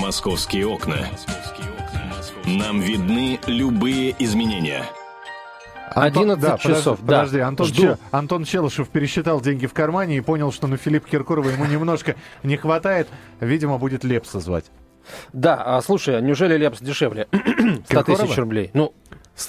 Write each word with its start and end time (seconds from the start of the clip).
Московские 0.00 0.66
окна. 0.66 0.96
Нам 2.46 2.80
видны 2.80 3.38
любые 3.46 4.16
изменения. 4.18 4.84
Антон, 5.94 6.30
11 6.30 6.40
да, 6.40 6.56
часов. 6.56 7.00
Подожди, 7.00 7.00
да. 7.00 7.04
подожди 7.04 7.38
Антон, 7.40 7.66
Жду. 7.66 7.82
Че, 7.82 7.98
Антон 8.10 8.44
Челышев 8.44 8.88
пересчитал 8.88 9.42
деньги 9.42 9.66
в 9.66 9.74
кармане 9.74 10.16
и 10.16 10.20
понял, 10.22 10.52
что 10.52 10.68
на 10.68 10.78
Филиппа 10.78 11.06
Киркорова 11.06 11.50
ему 11.50 11.66
немножко 11.66 12.16
не 12.42 12.56
хватает. 12.56 13.08
Видимо, 13.40 13.76
будет 13.76 14.02
Лепса 14.02 14.40
звать. 14.40 14.70
Да, 15.34 15.62
а 15.62 15.82
слушай, 15.82 16.16
а 16.16 16.20
неужели 16.22 16.56
Лепс 16.56 16.80
дешевле? 16.80 17.28
100 17.84 18.02
тысяч 18.04 18.36
рублей. 18.38 18.70
Ну, 18.72 18.94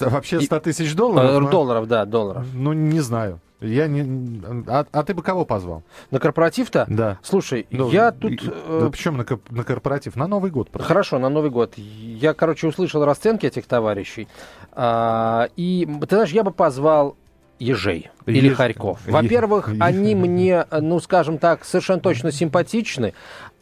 Вообще 0.00 0.42
100 0.42 0.60
тысяч 0.60 0.94
долларов? 0.94 1.48
Э, 1.48 1.50
долларов, 1.50 1.88
да, 1.88 2.04
долларов. 2.04 2.44
Ну, 2.52 2.74
не 2.74 3.00
знаю. 3.00 3.40
Я 3.62 3.86
не... 3.86 4.42
А, 4.66 4.84
а 4.90 5.02
ты 5.04 5.14
бы 5.14 5.22
кого 5.22 5.44
позвал? 5.44 5.82
На 6.10 6.18
корпоратив-то? 6.18 6.86
Да. 6.88 7.18
Слушай, 7.22 7.66
ну, 7.70 7.90
я 7.90 8.10
тут... 8.10 8.32
Э... 8.44 8.80
Да 8.82 8.90
почему 8.90 9.18
на, 9.18 9.26
на 9.50 9.64
корпоратив? 9.64 10.16
На 10.16 10.26
Новый 10.26 10.50
год. 10.50 10.70
Просто. 10.70 10.86
Хорошо, 10.86 11.18
на 11.18 11.28
Новый 11.28 11.50
год. 11.50 11.74
Я, 11.76 12.34
короче, 12.34 12.66
услышал 12.66 13.04
расценки 13.04 13.46
этих 13.46 13.66
товарищей. 13.66 14.28
А, 14.72 15.48
и, 15.56 15.88
ты 16.02 16.16
знаешь, 16.16 16.30
я 16.30 16.42
бы 16.42 16.50
позвал 16.50 17.16
ежей 17.58 18.10
или 18.26 18.48
Еж... 18.48 18.56
Харьков. 18.56 19.00
Во-первых, 19.06 19.70
они 19.80 20.14
мне, 20.14 20.66
ну, 20.70 21.00
скажем 21.00 21.38
так, 21.38 21.64
совершенно 21.64 22.00
точно 22.00 22.32
симпатичны. 22.32 23.14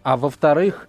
А 0.03 0.17
во-вторых, 0.17 0.89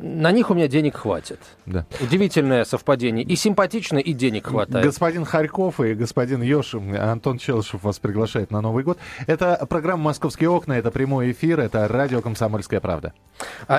на 0.00 0.32
них 0.32 0.50
у 0.50 0.54
меня 0.54 0.68
денег 0.68 0.96
хватит. 0.96 1.40
Да. 1.66 1.86
Удивительное 2.00 2.64
совпадение. 2.64 3.24
И 3.24 3.36
симпатично, 3.36 3.98
и 3.98 4.12
денег 4.12 4.46
хватает. 4.48 4.84
Господин 4.84 5.24
Харьков 5.24 5.80
и 5.80 5.94
господин 5.94 6.42
Ёшин, 6.42 6.96
Антон 6.96 7.38
Челышев 7.38 7.82
вас 7.82 7.98
приглашает 7.98 8.50
на 8.50 8.60
Новый 8.60 8.84
год. 8.84 8.98
Это 9.26 9.66
программа 9.68 10.04
«Московские 10.04 10.50
окна», 10.50 10.72
это 10.74 10.90
прямой 10.90 11.32
эфир, 11.32 11.60
это 11.60 11.86
радио 11.88 12.22
«Комсомольская 12.22 12.80
правда». 12.80 13.12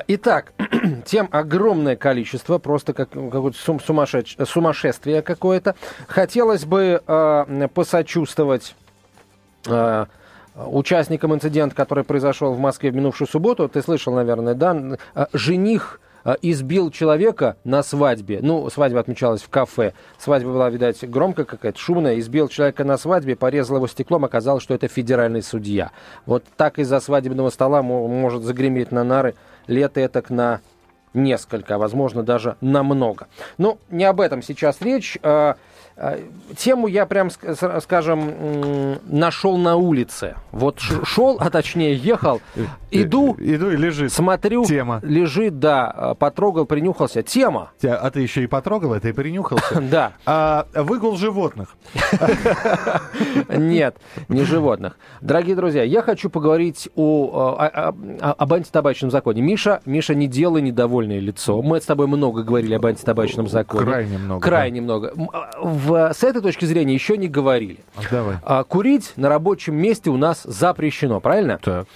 Итак, 0.08 0.52
тем 1.04 1.28
огромное 1.30 1.96
количество, 1.96 2.58
просто 2.58 2.92
как 2.92 3.10
какое-то 3.10 3.58
сумасшедш... 3.58 4.36
сумасшествие 4.46 5.22
какое-то. 5.22 5.74
Хотелось 6.08 6.64
бы 6.64 7.02
э, 7.06 7.68
посочувствовать... 7.74 8.74
Э, 9.66 10.06
участникам 10.66 11.34
инцидента, 11.34 11.74
который 11.74 12.04
произошел 12.04 12.52
в 12.52 12.58
Москве 12.58 12.90
в 12.90 12.94
минувшую 12.94 13.28
субботу, 13.28 13.68
ты 13.68 13.82
слышал, 13.82 14.14
наверное, 14.14 14.54
да, 14.54 14.96
жених 15.32 16.00
избил 16.42 16.90
человека 16.90 17.56
на 17.64 17.82
свадьбе. 17.82 18.40
Ну, 18.42 18.68
свадьба 18.68 19.00
отмечалась 19.00 19.40
в 19.40 19.48
кафе. 19.48 19.94
Свадьба 20.18 20.52
была, 20.52 20.68
видать, 20.68 21.02
громкая 21.08 21.46
какая-то, 21.46 21.78
шумная. 21.78 22.18
Избил 22.18 22.48
человека 22.48 22.84
на 22.84 22.98
свадьбе, 22.98 23.36
порезал 23.36 23.76
его 23.76 23.86
стеклом, 23.86 24.26
оказалось, 24.26 24.62
что 24.62 24.74
это 24.74 24.86
федеральный 24.86 25.42
судья. 25.42 25.92
Вот 26.26 26.44
так 26.58 26.78
из-за 26.78 27.00
свадебного 27.00 27.48
стола 27.48 27.80
может 27.82 28.42
загреметь 28.42 28.92
на 28.92 29.02
нары 29.02 29.34
лет 29.66 29.96
этак 29.96 30.28
на 30.28 30.60
несколько, 31.14 31.76
а 31.76 31.78
возможно 31.78 32.22
даже 32.22 32.56
на 32.60 32.82
много. 32.82 33.26
Но 33.56 33.78
не 33.90 34.04
об 34.04 34.20
этом 34.20 34.42
сейчас 34.42 34.82
речь. 34.82 35.18
Тему 36.56 36.86
я 36.86 37.06
прям, 37.06 37.28
скажем, 37.30 38.98
нашел 39.04 39.56
на 39.58 39.76
улице. 39.76 40.36
Вот 40.50 40.80
шел, 40.80 41.36
а 41.38 41.50
точнее 41.50 41.94
ехал, 41.94 42.40
иду, 42.90 43.36
иду 43.38 43.70
и 43.70 43.76
лежит. 43.76 44.12
Смотрю, 44.12 44.64
тема. 44.64 45.00
лежит, 45.02 45.58
да, 45.58 46.14
потрогал, 46.18 46.64
принюхался. 46.64 47.22
Тема. 47.22 47.70
А 47.82 48.10
ты 48.10 48.20
еще 48.20 48.42
и 48.42 48.46
потрогал 48.46 48.94
это 48.94 49.08
и 49.08 49.12
принюхался? 49.12 49.80
Да. 49.90 50.12
А 50.24 50.66
выгул 50.74 51.16
животных? 51.16 51.76
Нет, 53.48 53.96
не 54.28 54.44
животных. 54.44 54.98
Дорогие 55.20 55.56
друзья, 55.56 55.82
я 55.82 56.02
хочу 56.02 56.30
поговорить 56.30 56.88
о, 56.94 57.56
о, 57.58 57.66
о, 57.66 58.32
об 58.32 58.52
антитабачном 58.52 59.10
законе. 59.10 59.42
Миша, 59.42 59.80
Миша, 59.84 60.14
не 60.14 60.28
делай 60.28 60.62
недовольное 60.62 61.18
лицо. 61.18 61.60
Мы 61.62 61.80
с 61.80 61.84
тобой 61.86 62.06
много 62.06 62.42
говорили 62.42 62.74
об 62.74 62.86
антитабачном 62.86 63.48
законе. 63.48 63.84
Крайне 63.84 64.18
много. 64.18 64.40
Крайне 64.40 64.80
много. 64.80 65.12
В, 65.60 65.89
с 65.94 66.22
этой 66.24 66.42
точки 66.42 66.64
зрения 66.64 66.94
еще 66.94 67.16
не 67.16 67.28
говорили. 67.28 67.80
Давай. 68.10 68.36
А, 68.42 68.64
курить 68.64 69.12
на 69.16 69.28
рабочем 69.28 69.74
месте 69.74 70.10
у 70.10 70.16
нас 70.16 70.42
запрещено, 70.44 71.20
правильно? 71.20 71.58
Так. 71.62 71.86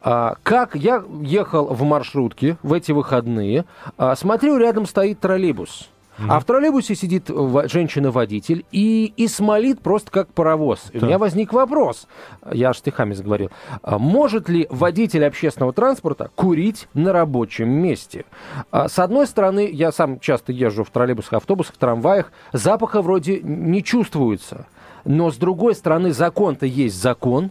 А, 0.00 0.36
как 0.42 0.76
я 0.76 1.02
ехал 1.22 1.66
в 1.66 1.82
маршрутке 1.82 2.56
в 2.62 2.72
эти 2.72 2.92
выходные, 2.92 3.64
а, 3.98 4.14
смотрю, 4.14 4.56
рядом 4.58 4.86
стоит 4.86 5.20
троллейбус. 5.20 5.88
Mm-hmm. 6.18 6.26
А 6.30 6.40
в 6.40 6.44
троллейбусе 6.44 6.94
сидит 6.94 7.28
женщина-водитель 7.28 8.64
и, 8.72 9.12
и 9.16 9.28
смолит 9.28 9.80
просто 9.80 10.10
как 10.10 10.28
паровоз. 10.28 10.84
И 10.92 10.98
у 10.98 11.04
меня 11.04 11.18
возник 11.18 11.52
вопрос, 11.52 12.06
я 12.50 12.70
аж 12.70 12.78
стихами 12.78 13.12
заговорил, 13.12 13.50
может 13.82 14.48
ли 14.48 14.66
водитель 14.70 15.26
общественного 15.26 15.72
транспорта 15.72 16.30
курить 16.34 16.88
на 16.94 17.12
рабочем 17.12 17.68
месте? 17.68 18.24
С 18.72 18.98
одной 18.98 19.26
стороны, 19.26 19.68
я 19.70 19.92
сам 19.92 20.18
часто 20.20 20.52
езжу 20.52 20.84
в 20.84 20.90
троллейбусах, 20.90 21.34
автобусах, 21.34 21.76
трамваях, 21.76 22.32
запаха 22.52 23.02
вроде 23.02 23.40
не 23.42 23.82
чувствуется. 23.82 24.66
Но 25.04 25.30
с 25.30 25.36
другой 25.36 25.74
стороны, 25.74 26.12
закон-то 26.12 26.66
есть 26.66 27.00
закон, 27.00 27.50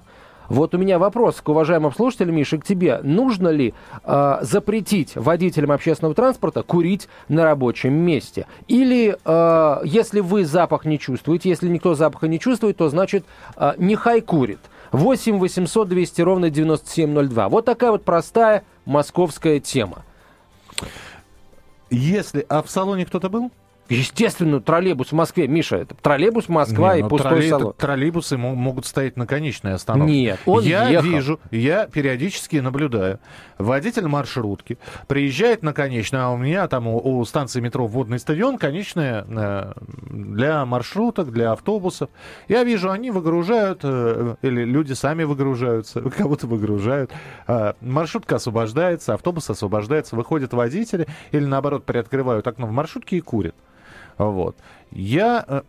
вот 0.49 0.75
у 0.75 0.77
меня 0.77 0.99
вопрос 0.99 1.41
к 1.41 1.49
уважаемым 1.49 1.93
слушателям, 1.93 2.35
Миша, 2.35 2.57
к 2.57 2.65
тебе. 2.65 2.99
Нужно 3.03 3.49
ли 3.49 3.73
э, 4.03 4.37
запретить 4.41 5.15
водителям 5.15 5.71
общественного 5.71 6.15
транспорта 6.15 6.63
курить 6.63 7.07
на 7.27 7.43
рабочем 7.43 7.93
месте? 7.93 8.47
Или, 8.67 9.17
э, 9.23 9.77
если 9.85 10.19
вы 10.19 10.45
запах 10.45 10.85
не 10.85 10.99
чувствуете, 10.99 11.49
если 11.49 11.67
никто 11.67 11.95
запаха 11.95 12.27
не 12.27 12.39
чувствует, 12.39 12.77
то 12.77 12.89
значит 12.89 13.25
э, 13.55 13.73
нехай 13.77 14.21
курит. 14.21 14.59
8 14.91 15.39
800 15.39 15.87
200 15.87 16.21
ровно 16.21 16.49
9702. 16.49 17.49
Вот 17.49 17.65
такая 17.65 17.91
вот 17.91 18.03
простая 18.03 18.63
московская 18.85 19.59
тема. 19.59 20.03
Если... 21.89 22.45
А 22.49 22.61
в 22.61 22.69
салоне 22.69 23.05
кто-то 23.05 23.29
был? 23.29 23.51
Естественно, 23.87 24.59
троллейбус 24.61 25.09
в 25.09 25.11
Москве. 25.13 25.47
Миша, 25.47 25.77
это 25.77 25.93
троллейбус 25.95 26.49
Москва 26.49 26.93
Не, 26.93 26.99
и 26.99 27.03
ну, 27.03 27.09
пустой 27.09 27.31
троллей, 27.31 27.49
салон. 27.49 27.73
Троллейбусы 27.73 28.37
могут 28.37 28.87
стоять 28.87 29.15
на 29.15 29.27
конечной 29.27 29.73
остановке. 29.73 30.11
Нет, 30.11 30.39
он 30.45 30.63
Я 30.63 30.89
ехал. 30.89 31.07
вижу, 31.07 31.39
я 31.51 31.85
периодически 31.85 32.57
наблюдаю. 32.57 33.19
Водитель 33.59 34.07
маршрутки 34.07 34.79
приезжает 35.07 35.61
на 35.61 35.71
конечную, 35.71 36.25
а 36.25 36.29
у 36.31 36.37
меня 36.37 36.67
там 36.67 36.87
у, 36.87 37.19
у 37.19 37.23
станции 37.25 37.61
метро 37.61 37.85
Водный 37.85 38.17
стадион 38.17 38.57
конечная 38.57 39.23
э, 39.27 39.73
для 40.09 40.65
маршруток, 40.65 41.31
для 41.31 41.51
автобусов. 41.51 42.09
Я 42.47 42.63
вижу, 42.63 42.89
они 42.89 43.11
выгружают, 43.11 43.81
э, 43.83 44.35
или 44.41 44.65
люди 44.65 44.93
сами 44.93 45.23
выгружаются, 45.23 46.01
кого-то 46.17 46.47
выгружают. 46.47 47.11
Э, 47.47 47.73
маршрутка 47.81 48.37
освобождается, 48.37 49.13
автобус 49.13 49.47
освобождается, 49.49 50.15
выходят 50.15 50.53
водители 50.53 51.05
или 51.31 51.45
наоборот 51.45 51.85
приоткрывают 51.85 52.47
окно 52.47 52.65
в 52.65 52.71
маршрутке 52.71 53.17
и 53.17 53.21
курят. 53.21 53.55
Вот. 54.17 54.55
Я... 54.91 55.63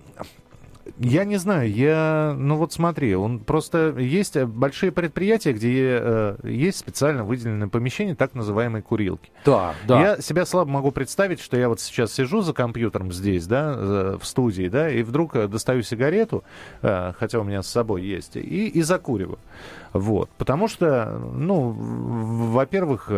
Я 0.98 1.24
не 1.24 1.36
знаю, 1.36 1.68
я, 1.68 2.32
ну 2.38 2.54
вот 2.54 2.72
смотри, 2.72 3.16
он 3.16 3.40
просто 3.40 3.98
есть 3.98 4.40
большие 4.40 4.92
предприятия, 4.92 5.52
где 5.52 5.98
э, 6.00 6.36
есть 6.44 6.78
специально 6.78 7.24
выделенное 7.24 7.66
помещение, 7.66 8.14
так 8.14 8.34
называемые 8.34 8.82
курилки. 8.82 9.32
Да, 9.44 9.74
да. 9.84 10.00
Я 10.00 10.20
себя 10.20 10.46
слабо 10.46 10.70
могу 10.70 10.92
представить, 10.92 11.40
что 11.40 11.56
я 11.56 11.68
вот 11.68 11.80
сейчас 11.80 12.12
сижу 12.12 12.40
за 12.40 12.52
компьютером 12.52 13.12
здесь, 13.12 13.48
да, 13.48 14.16
в 14.16 14.24
студии, 14.24 14.68
да, 14.68 14.88
и 14.88 15.02
вдруг 15.02 15.32
достаю 15.48 15.82
сигарету, 15.82 16.44
э, 16.82 17.14
хотя 17.18 17.40
у 17.40 17.42
меня 17.42 17.64
с 17.64 17.66
собой 17.66 18.04
есть, 18.04 18.36
и, 18.36 18.68
и 18.68 18.82
закуриваю. 18.82 19.40
Вот, 19.92 20.30
потому 20.38 20.68
что, 20.68 21.20
ну, 21.34 21.70
во-первых, 21.72 23.10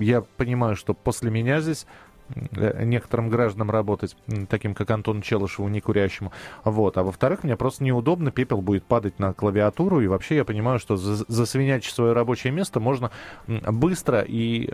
я 0.00 0.22
понимаю, 0.38 0.74
что 0.74 0.94
после 0.94 1.30
меня 1.30 1.60
здесь 1.60 1.86
некоторым 2.34 3.28
гражданам 3.28 3.70
работать, 3.70 4.16
таким 4.48 4.74
как 4.74 4.90
Антон 4.90 5.22
Челышеву, 5.22 5.68
не 5.68 5.80
курящему. 5.80 6.32
Вот. 6.64 6.96
А 6.96 7.02
во-вторых, 7.02 7.44
мне 7.44 7.56
просто 7.56 7.84
неудобно, 7.84 8.30
пепел 8.30 8.60
будет 8.60 8.84
падать 8.84 9.18
на 9.18 9.32
клавиатуру, 9.32 10.00
и 10.00 10.06
вообще 10.06 10.36
я 10.36 10.44
понимаю, 10.44 10.78
что 10.78 10.96
засвинячить 10.96 11.94
свое 11.94 12.12
рабочее 12.12 12.52
место 12.52 12.80
можно 12.80 13.10
быстро 13.46 14.24
и... 14.26 14.70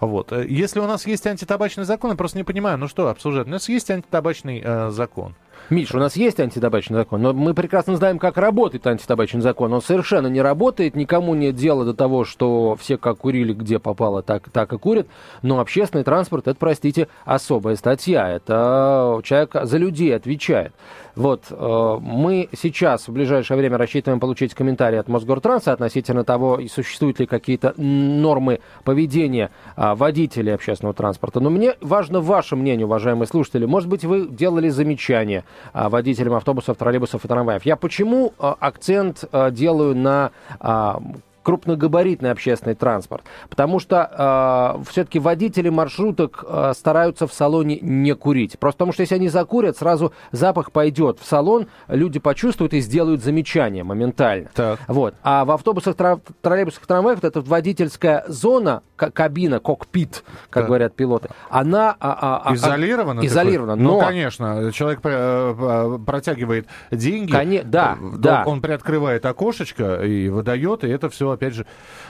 Вот. 0.00 0.32
Если 0.32 0.80
у 0.80 0.86
нас 0.86 1.06
есть 1.06 1.26
антитабачный 1.26 1.84
закон, 1.84 2.10
я 2.10 2.16
просто 2.16 2.38
не 2.38 2.44
понимаю, 2.44 2.78
ну 2.78 2.88
что 2.88 3.08
обсуждать? 3.08 3.46
У 3.46 3.50
нас 3.50 3.68
есть 3.68 3.90
антитабачный 3.90 4.62
э, 4.64 4.90
закон. 4.90 5.34
Миш, 5.68 5.94
у 5.94 5.98
нас 5.98 6.16
есть 6.16 6.40
антитабачный 6.40 6.96
закон, 6.96 7.22
но 7.22 7.32
мы 7.32 7.54
прекрасно 7.54 7.96
знаем, 7.96 8.18
как 8.18 8.36
работает 8.38 8.86
антитабачный 8.86 9.40
закон. 9.40 9.72
Он 9.72 9.82
совершенно 9.82 10.26
не 10.26 10.40
работает, 10.42 10.96
никому 10.96 11.34
нет 11.34 11.54
дела 11.54 11.84
до 11.84 11.94
того, 11.94 12.24
что 12.24 12.76
все 12.80 12.96
как 12.96 13.18
курили, 13.18 13.52
где 13.52 13.78
попало, 13.78 14.22
так, 14.22 14.50
так 14.50 14.72
и 14.72 14.78
курят. 14.78 15.06
Но 15.42 15.60
общественный 15.60 16.02
транспорт, 16.02 16.48
это, 16.48 16.58
простите, 16.58 17.08
особая 17.24 17.76
статья. 17.76 18.28
Это 18.28 19.20
человек 19.22 19.56
за 19.62 19.78
людей 19.78 20.14
отвечает. 20.16 20.72
Вот, 21.16 21.44
э, 21.50 21.98
мы 22.00 22.48
сейчас 22.56 23.08
в 23.08 23.12
ближайшее 23.12 23.56
время 23.56 23.78
рассчитываем 23.78 24.20
получить 24.20 24.54
комментарий 24.54 24.98
от 24.98 25.08
Мосгортранса 25.08 25.72
относительно 25.72 26.24
того, 26.24 26.60
существуют 26.68 27.20
ли 27.20 27.26
какие-то 27.26 27.74
нормы 27.76 28.60
поведения 28.84 29.50
э, 29.76 29.94
водителей 29.94 30.54
общественного 30.54 30.94
транспорта. 30.94 31.40
Но 31.40 31.50
мне 31.50 31.74
важно 31.80 32.20
ваше 32.20 32.56
мнение, 32.56 32.86
уважаемые 32.86 33.26
слушатели. 33.26 33.66
Может 33.66 33.88
быть, 33.88 34.04
вы 34.04 34.28
делали 34.28 34.68
замечания 34.68 35.44
э, 35.72 35.88
водителям 35.88 36.34
автобусов, 36.34 36.76
троллейбусов 36.76 37.24
и 37.24 37.28
трамваев. 37.28 37.64
Я 37.64 37.76
почему 37.76 38.32
э, 38.38 38.54
акцент 38.60 39.24
делаю 39.52 39.96
на... 39.96 40.30
Э, 41.40 41.50
крупногабаритный 41.50 42.30
общественный 42.30 42.74
транспорт. 42.74 43.24
Потому 43.48 43.78
что 43.78 44.76
э, 44.80 44.90
все-таки 44.90 45.18
водители 45.18 45.68
маршруток 45.68 46.44
э, 46.46 46.72
стараются 46.76 47.26
в 47.26 47.32
салоне 47.32 47.78
не 47.80 48.14
курить. 48.14 48.58
Просто 48.58 48.78
потому 48.78 48.92
что 48.92 49.02
если 49.02 49.16
они 49.16 49.28
закурят, 49.28 49.76
сразу 49.76 50.12
запах 50.32 50.72
пойдет 50.72 51.18
в 51.18 51.26
салон, 51.26 51.66
люди 51.88 52.18
почувствуют 52.18 52.74
и 52.74 52.80
сделают 52.80 53.22
замечание 53.22 53.84
моментально. 53.84 54.48
Так. 54.54 54.78
Вот. 54.88 55.14
А 55.22 55.44
в 55.44 55.50
автобусах, 55.50 55.96
тра- 55.96 56.20
троллейбусах, 56.40 56.86
трамваях 56.86 57.22
вот 57.22 57.24
эта 57.24 57.40
водительская 57.40 58.24
зона, 58.28 58.82
кабина, 58.96 59.60
кокпит, 59.60 60.24
как 60.50 60.62
Так. 60.62 60.66
говорят 60.66 60.94
пилоты, 60.94 61.30
она... 61.48 61.96
а, 62.00 62.42
а, 62.44 62.50
а, 62.50 62.54
Изолировано? 62.54 63.20
Изолировано, 63.24 63.72
такое? 63.72 63.84
но... 63.84 64.00
Ну, 64.00 64.06
конечно. 64.06 64.72
Человек 64.72 65.00
э, 65.04 65.54
э, 65.58 65.98
протягивает 66.04 66.66
деньги. 66.90 67.32
Коне- 67.32 67.64
да, 67.64 67.96
он, 68.00 68.20
да. 68.20 68.44
Он 68.46 68.60
приоткрывает 68.60 69.24
окошечко 69.24 70.02
и 70.04 70.28
выдает, 70.28 70.84
и 70.84 70.88
это 70.88 71.08
все, 71.08 71.29
опять 71.30 71.54
же... 71.54 71.66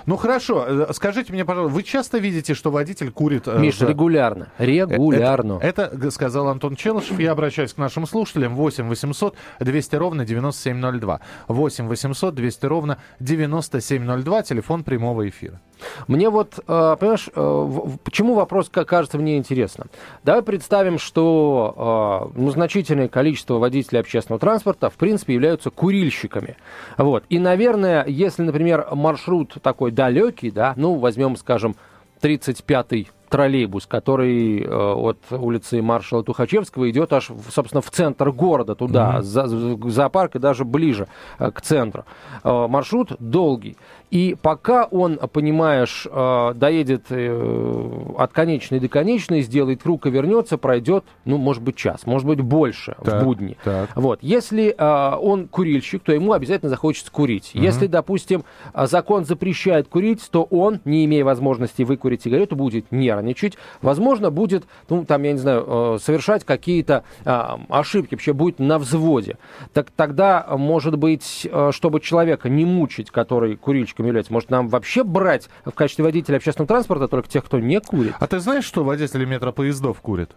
Ну, 0.06 0.16
хорошо. 0.16 0.64
э, 0.66 0.92
Скажите 0.92 1.32
мне, 1.32 1.44
пожалуйста, 1.44 1.74
вы 1.74 1.82
часто 1.82 2.18
видите, 2.18 2.54
что 2.54 2.70
водитель 2.70 3.10
курит... 3.10 3.46
э, 3.48 3.58
Миша, 3.58 3.86
в- 3.86 3.88
регулярно. 3.88 4.48
Регулярно. 4.58 5.58
Это, 5.62 5.82
это 5.82 6.10
сказал 6.10 6.48
Антон 6.48 6.76
Челышев. 6.76 7.18
Я 7.20 7.32
обращаюсь 7.32 7.72
к 7.74 7.78
нашим 7.78 8.06
слушателям. 8.06 8.54
8 8.54 8.88
800 8.88 9.36
200 9.60 9.96
ровно 9.96 10.24
9702. 10.24 11.20
8 11.48 11.86
800 11.88 12.34
200 12.34 12.66
ровно 12.66 12.98
9702. 13.20 14.42
Телефон 14.42 14.84
прямого 14.84 15.28
эфира. 15.28 15.60
Мне 16.08 16.30
вот, 16.30 16.58
э, 16.58 16.96
понимаешь, 16.98 17.28
э, 17.34 17.40
в- 17.40 17.88
в- 17.94 17.98
почему 18.00 18.34
вопрос 18.34 18.68
ка- 18.68 18.84
кажется 18.84 19.18
мне 19.18 19.36
интересным? 19.36 19.88
Давай 20.24 20.42
представим, 20.42 20.98
что 20.98 22.30
э, 22.34 22.38
ну, 22.40 22.50
значительное 22.50 23.08
количество 23.08 23.54
водителей 23.58 24.00
общественного 24.00 24.40
транспорта, 24.40 24.90
в 24.90 24.94
принципе, 24.94 25.34
являются 25.34 25.70
курильщиками. 25.70 26.56
Вот. 26.98 27.24
И, 27.28 27.38
наверное, 27.38 28.04
если, 28.06 28.42
например, 28.42 28.86
маршрут 28.92 29.54
такой 29.62 29.90
далекий, 29.90 30.50
да, 30.50 30.74
ну, 30.76 30.94
возьмем, 30.96 31.36
скажем, 31.36 31.74
35-й 32.22 33.08
троллейбус, 33.30 33.86
который 33.86 34.60
э, 34.62 34.66
от 34.68 35.18
улицы 35.30 35.80
маршала 35.80 36.24
Тухачевского 36.24 36.90
идет 36.90 37.12
аж, 37.12 37.30
в- 37.30 37.50
собственно, 37.52 37.80
в 37.80 37.88
центр 37.90 38.32
города, 38.32 38.74
туда, 38.74 39.22
за, 39.22 39.46
за- 39.46 39.76
к 39.76 39.88
зоопарк 39.88 40.34
и 40.34 40.38
даже 40.40 40.64
ближе 40.64 41.06
э, 41.38 41.50
к 41.52 41.60
центру. 41.60 42.04
Э, 42.42 42.66
маршрут 42.66 43.12
долгий. 43.20 43.76
И 44.10 44.36
пока 44.40 44.86
он, 44.86 45.18
понимаешь, 45.32 46.06
э, 46.10 46.52
доедет 46.56 47.06
э, 47.10 48.12
от 48.18 48.32
конечной 48.32 48.80
до 48.80 48.88
конечной, 48.88 49.42
сделает 49.42 49.82
круг 49.82 50.06
и 50.06 50.10
вернется, 50.10 50.58
пройдет, 50.58 51.04
ну, 51.24 51.38
может 51.38 51.62
быть, 51.62 51.76
час, 51.76 52.06
может 52.06 52.26
быть, 52.26 52.40
больше 52.40 52.96
Так, 53.04 53.22
в 53.22 53.24
будни. 53.24 53.56
так. 53.62 53.90
Вот. 53.94 54.18
Если 54.22 54.74
э, 54.76 55.16
он 55.16 55.46
курильщик, 55.46 56.02
то 56.02 56.12
ему 56.12 56.32
обязательно 56.32 56.70
захочется 56.70 57.10
курить. 57.12 57.52
Если, 57.54 57.86
допустим, 57.86 58.44
закон 58.74 59.24
запрещает 59.24 59.86
курить, 59.88 60.28
то 60.30 60.42
он, 60.42 60.80
не 60.84 61.04
имея 61.04 61.24
возможности 61.24 61.82
выкурить 61.82 62.22
сигарету, 62.22 62.56
будет 62.56 62.90
нервничать. 62.90 63.56
Возможно, 63.80 64.30
будет, 64.30 64.64
ну, 64.88 65.04
там, 65.04 65.22
я 65.22 65.32
не 65.32 65.38
знаю, 65.38 65.98
совершать 66.00 66.44
какие-то 66.44 67.04
ошибки, 67.24 68.14
вообще 68.14 68.32
будет 68.32 68.58
на 68.58 68.78
взводе. 68.78 69.38
Так 69.72 69.90
тогда, 69.94 70.46
может 70.56 70.98
быть, 70.98 71.48
чтобы 71.70 72.00
человека 72.00 72.48
не 72.48 72.64
мучить, 72.64 73.10
который 73.10 73.56
курильщиком 73.56 73.99
является, 74.08 74.32
может, 74.32 74.50
нам 74.50 74.68
вообще 74.68 75.04
брать 75.04 75.48
в 75.64 75.72
качестве 75.72 76.04
водителя 76.04 76.36
общественного 76.36 76.68
транспорта 76.68 77.08
только 77.08 77.28
тех, 77.28 77.44
кто 77.44 77.58
не 77.58 77.80
курит? 77.80 78.14
А 78.18 78.26
ты 78.26 78.40
знаешь, 78.40 78.64
что 78.64 78.84
водители 78.84 79.24
метропоездов 79.24 80.00
курят? 80.00 80.32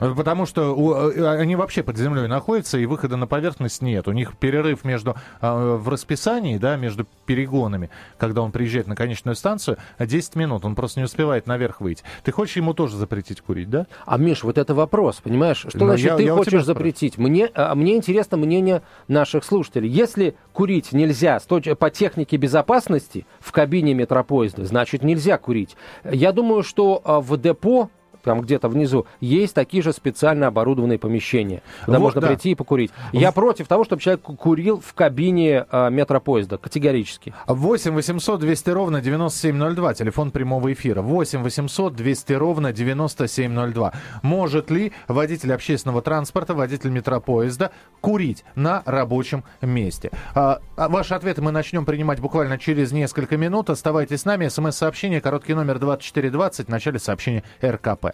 Потому 0.00 0.46
что 0.46 0.74
у- 0.74 0.94
э, 0.94 1.38
они 1.38 1.54
вообще 1.56 1.82
под 1.82 1.96
землей 1.96 2.26
находятся, 2.26 2.78
и 2.78 2.86
выхода 2.86 3.16
на 3.16 3.26
поверхность 3.26 3.82
нет. 3.82 4.08
У 4.08 4.12
них 4.12 4.36
перерыв 4.36 4.84
между 4.84 5.14
э, 5.40 5.76
в 5.76 5.88
расписании, 5.88 6.58
да, 6.58 6.76
между 6.76 7.06
перегонами, 7.26 7.90
когда 8.18 8.42
он 8.42 8.50
приезжает 8.50 8.86
на 8.86 8.96
конечную 8.96 9.34
станцию, 9.36 9.76
10 9.98 10.34
минут. 10.36 10.64
Он 10.64 10.74
просто 10.74 11.00
не 11.00 11.04
успевает 11.04 11.46
наверх 11.46 11.80
выйти. 11.80 12.02
Ты 12.24 12.32
хочешь 12.32 12.56
ему 12.56 12.74
тоже 12.74 12.96
запретить 12.96 13.40
курить, 13.40 13.70
да? 13.70 13.86
А, 14.06 14.16
Миш, 14.18 14.42
вот 14.42 14.58
это 14.58 14.74
вопрос, 14.74 15.20
понимаешь? 15.22 15.58
Что 15.68 15.78
Ну, 15.78 15.86
значит 15.86 16.06
я- 16.06 16.16
ты 16.16 16.22
я 16.24 16.32
хочешь 16.34 16.48
спрашиваю. 16.52 16.74
запретить? 16.74 17.18
Мне, 17.18 17.46
а, 17.54 17.74
мне 17.74 17.94
интересно 17.96 18.36
мнение 18.36 18.82
наших 19.08 19.44
слушателей. 19.44 19.88
Если 19.88 20.34
курить 20.52 20.92
нельзя 20.92 21.38
точ- 21.46 21.74
по 21.74 21.90
технике 21.90 22.36
безопасности 22.36 23.26
в 23.38 23.52
кабине 23.52 23.94
метропоезда, 23.94 24.64
значит 24.64 25.02
нельзя 25.02 25.38
курить. 25.38 25.76
Я 26.04 26.32
думаю, 26.32 26.62
что 26.62 27.00
а, 27.04 27.20
в 27.20 27.36
депо 27.40 27.90
там 28.22 28.40
где-то 28.40 28.68
внизу, 28.68 29.06
есть 29.20 29.54
такие 29.54 29.82
же 29.82 29.92
специально 29.92 30.46
оборудованные 30.46 30.98
помещения, 30.98 31.62
куда 31.84 31.98
Вот, 31.98 32.04
можно 32.04 32.20
да. 32.20 32.28
прийти 32.28 32.50
и 32.52 32.54
покурить. 32.54 32.90
Я 33.12 33.32
против 33.32 33.68
того, 33.68 33.84
чтобы 33.84 34.02
человек 34.02 34.22
ку- 34.22 34.36
курил 34.36 34.80
в 34.80 34.94
кабине 34.94 35.66
а, 35.70 35.88
метропоезда, 35.90 36.58
категорически. 36.58 37.34
8 37.46 37.94
800 37.94 38.40
200 38.40 38.70
ровно 38.70 39.00
9702, 39.00 39.94
телефон 39.94 40.30
прямого 40.30 40.72
эфира. 40.72 41.02
8 41.02 41.42
800 41.42 41.94
200 41.94 42.32
ровно 42.34 42.72
9702. 42.72 43.92
Может 44.22 44.70
ли 44.70 44.92
водитель 45.08 45.52
общественного 45.52 46.02
транспорта, 46.02 46.54
водитель 46.54 46.90
метропоезда 46.90 47.70
курить 48.00 48.44
на 48.54 48.82
рабочем 48.86 49.44
месте? 49.60 50.10
А, 50.34 50.60
а 50.76 50.88
ваши 50.88 51.14
ответы 51.14 51.42
мы 51.42 51.50
начнем 51.50 51.84
принимать 51.84 52.20
буквально 52.20 52.58
через 52.58 52.92
несколько 52.92 53.36
минут. 53.36 53.70
Оставайтесь 53.70 54.20
с 54.20 54.24
нами. 54.24 54.48
СМС-сообщение, 54.48 55.20
короткий 55.20 55.54
номер 55.54 55.78
2420, 55.78 56.66
в 56.66 56.70
начале 56.70 56.98
сообщения 56.98 57.42
РКП. 57.62 58.06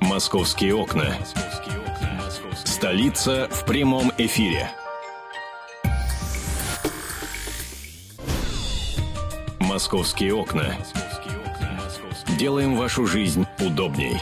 Московские 0.00 0.74
окна. 0.74 1.14
Столица 2.64 3.48
в 3.50 3.64
прямом 3.64 4.12
эфире. 4.18 4.68
Московские 9.60 10.34
окна. 10.34 10.74
Делаем 12.38 12.76
вашу 12.76 13.06
жизнь 13.06 13.46
удобней. 13.60 14.18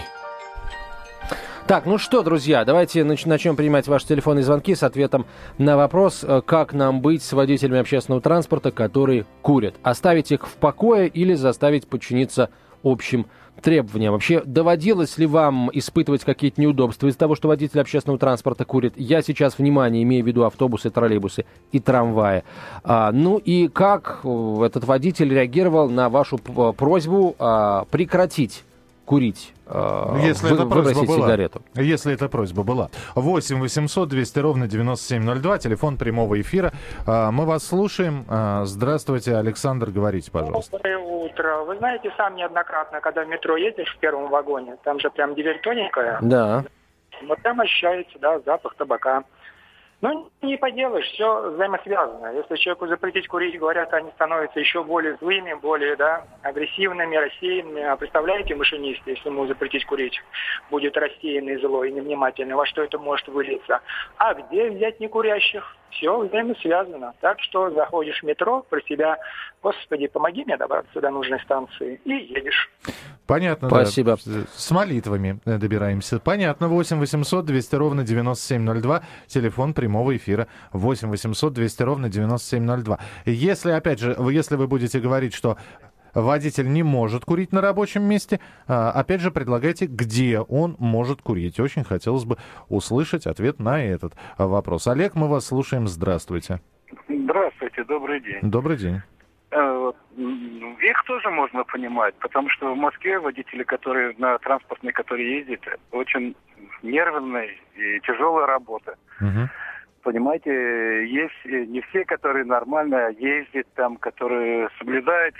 Так, 1.67 1.87
ну 1.87 1.97
что, 1.97 2.23
друзья, 2.23 2.65
давайте 2.65 3.01
нач- 3.01 3.27
начнем 3.27 3.57
принимать 3.57 3.89
ваши 3.89 4.07
телефонные 4.07 4.43
звонки 4.45 4.75
с 4.75 4.83
ответом 4.83 5.27
на 5.59 5.77
вопрос, 5.77 6.23
э, 6.23 6.43
как 6.45 6.75
нам 6.75 7.01
быть 7.01 7.23
с 7.23 7.33
водителями 7.33 7.81
общественного 7.81 8.21
транспорта, 8.21 8.73
которые 8.73 9.27
курят. 9.41 9.77
Оставить 9.83 10.33
их 10.33 10.47
в 10.47 10.55
покое 10.55 11.09
или 11.09 11.35
заставить 11.35 11.87
подчиниться 11.87 12.51
общим 12.83 13.27
требованиям. 13.61 14.13
Вообще, 14.13 14.43
доводилось 14.45 15.19
ли 15.19 15.27
вам 15.27 15.71
испытывать 15.73 16.25
какие-то 16.25 16.61
неудобства 16.61 17.07
из-за 17.07 17.19
того, 17.19 17.35
что 17.35 17.49
водитель 17.49 17.81
общественного 17.81 18.19
транспорта 18.19 18.65
курит? 18.65 18.95
Я 18.97 19.23
сейчас, 19.23 19.59
внимание, 19.59 20.03
имею 20.03 20.25
в 20.25 20.27
виду 20.27 20.45
автобусы, 20.45 20.91
троллейбусы 20.91 21.45
и 21.71 21.79
трамваи. 21.79 22.45
А, 22.83 23.13
ну 23.13 23.39
и 23.39 23.69
как 23.69 24.21
э, 24.25 24.63
этот 24.65 24.85
водитель 24.85 25.33
реагировал 25.33 25.89
на 25.89 26.09
вашу 26.09 26.39
п- 26.39 26.73
просьбу 26.73 27.37
а, 27.39 27.85
прекратить 27.91 28.65
курить, 29.13 29.53
а, 29.67 30.17
Если 30.21 30.49
вы- 30.49 30.55
эта 30.55 30.65
просьба 30.65 30.89
выбросить 30.89 31.07
была. 31.07 31.27
сигарету? 31.27 31.63
Если 31.75 32.15
эта 32.15 32.29
просьба 32.31 32.63
была. 32.63 32.89
8 33.15 33.61
800 33.61 34.09
200 34.09 34.39
ровно 34.39 34.67
9702, 34.67 35.59
телефон 35.59 35.99
прямого 35.99 36.41
эфира. 36.41 36.73
А, 37.07 37.31
Мы 37.31 37.45
вас 37.45 37.67
слушаем. 37.67 38.25
А, 38.31 38.65
Здравствуйте, 38.65 39.37
Александр, 39.37 39.91
говорите, 39.91 40.31
пожалуйста. 40.31 40.79
Доброе 40.79 40.97
утро. 40.99 41.59
Вы 41.67 41.77
знаете, 41.77 42.11
сам 42.17 42.37
неоднократно, 42.37 43.01
когда 43.03 43.25
в 43.25 43.29
метро 43.29 43.57
едешь 43.57 43.95
в 43.95 43.99
первом 43.99 44.31
вагоне, 44.31 44.77
там 44.83 44.99
же 44.99 45.11
прям 45.11 45.35
дверь 45.35 45.61
тоненькая, 45.63 46.19
Да. 46.23 46.65
вот 47.29 47.39
там 47.43 47.61
ощущается, 47.61 48.19
да, 48.19 48.41
запах 48.47 48.75
табака. 48.77 49.25
Ну, 50.03 50.29
не 50.43 50.57
поделаешь, 50.57 51.07
все 51.13 51.51
взаимосвязано. 51.51 52.35
Если 52.35 52.57
человеку 52.57 52.89
запретить 52.89 53.29
курить, 53.29 53.57
говорят, 53.57 53.95
они 53.95 54.11
становятся 54.17 54.59
еще 54.59 54.83
более 54.83 55.17
злыми, 55.19 55.55
более, 55.55 55.95
да, 55.95 56.27
агрессивными, 56.43 57.15
рассеянными. 57.15 57.83
А 57.83 57.97
представляете, 57.97 58.57
машинист, 58.57 59.01
если 59.07 59.29
ему 59.29 59.47
запретить 59.47 59.87
курить, 59.87 60.21
будет 60.73 60.97
рассеянный, 60.97 61.57
злой, 61.61 61.93
невнимательный, 61.93 62.57
во 62.57 62.67
что 62.67 62.83
это 62.83 62.99
может 62.99 63.29
вылиться? 63.29 63.81
А 64.17 64.35
где 64.35 64.71
взять 64.71 64.99
некурящих? 64.99 65.77
Все 65.93 66.19
взаимосвязано. 66.19 67.15
Так 67.21 67.41
что 67.41 67.71
заходишь 67.71 68.21
в 68.21 68.27
метро, 68.27 68.65
про 68.69 68.81
себя, 68.83 69.19
господи, 69.63 70.07
помоги 70.07 70.45
мне 70.45 70.57
добраться 70.57 71.01
до 71.01 71.11
нужной 71.11 71.41
станции, 71.41 72.01
и 72.05 72.11
едешь. 72.11 72.71
Понятно, 73.27 73.69
да. 73.69 73.77
Спасибо. 73.77 74.17
С 74.17 74.71
молитвами 74.71 75.39
э, 75.45 75.59
добираемся. 75.59 76.19
Понятно. 76.19 76.69
8 76.69 76.99
800 76.99 77.45
200 77.45 77.75
ровно 77.77 78.05
9702, 78.05 79.03
телефон 79.27 79.75
прямого 79.75 80.17
эфира. 80.17 80.49
8 80.73 81.09
800 81.09 81.53
200 81.53 81.83
ровно 81.83 82.09
9702. 82.09 82.99
Если, 83.27 83.71
опять 83.71 84.01
же, 84.01 84.17
если 84.31 84.57
вы 84.57 84.67
будете 84.67 84.99
говорить, 84.99 85.35
что 85.35 85.57
водитель 86.15 86.69
не 86.73 86.83
может 86.83 87.25
курить 87.25 87.53
на 87.53 87.61
рабочем 87.61 88.03
месте, 88.03 88.41
а, 88.67 88.91
опять 88.91 89.21
же, 89.21 89.31
предлагайте, 89.31 89.87
где 89.87 90.41
он 90.41 90.77
может 90.79 91.23
курить. 91.23 91.61
Очень 91.61 91.85
хотелось 91.85 92.25
бы 92.25 92.37
услышать 92.69 93.27
ответ 93.27 93.59
на 93.59 93.85
этот 93.85 94.15
вопрос. 94.39 94.87
Олег, 94.87 95.15
мы 95.15 95.29
вас 95.29 95.47
слушаем. 95.47 95.89
Здравствуйте. 95.89 96.61
Здравствуйте, 97.09 97.85
добрый 97.85 98.21
день. 98.21 98.41
Добрый 98.43 98.77
день. 98.77 99.01
Э, 99.51 99.93
Их 100.17 101.05
тоже 101.07 101.31
можно 101.31 101.65
понимать, 101.65 102.15
потому 102.17 102.49
что 102.51 102.75
в 102.75 102.77
Москве 102.77 103.19
водители, 103.19 103.63
которые 103.63 104.15
на 104.19 104.39
транспортной, 104.39 104.93
которые 104.93 105.39
ездят, 105.41 105.61
очень 105.91 106.35
нервная 106.83 107.49
и 107.77 108.01
тяжелая 108.01 108.47
работа. 108.47 108.97
Мгм. 109.21 109.51
Понимаете, 110.03 110.51
есть 111.07 111.41
э, 111.45 111.65
не 111.67 111.81
все, 111.83 112.05
которые 112.05 112.45
нормально 112.45 113.11
ездят, 113.11 113.67
там, 113.75 113.97
которые 113.97 114.69
соблюдают 114.79 115.35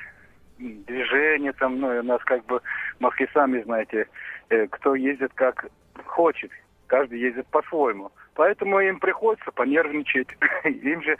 движение, 0.87 1.53
там, 1.53 1.81
ну, 1.81 1.89
у 1.89 2.03
нас 2.03 2.23
как 2.25 2.45
бы 2.47 2.61
в 2.99 3.01
Москве 3.01 3.29
сами 3.33 3.63
знаете, 3.63 4.09
э, 4.51 4.67
кто 4.69 4.95
ездит 4.95 5.33
как 5.35 5.67
хочет, 6.05 6.51
каждый 6.87 7.21
ездит 7.21 7.47
по-своему. 7.49 8.11
Поэтому 8.35 8.81
им 8.81 8.99
приходится 8.99 9.51
понервничать. 9.53 10.29
Им 10.65 11.03
же 11.03 11.17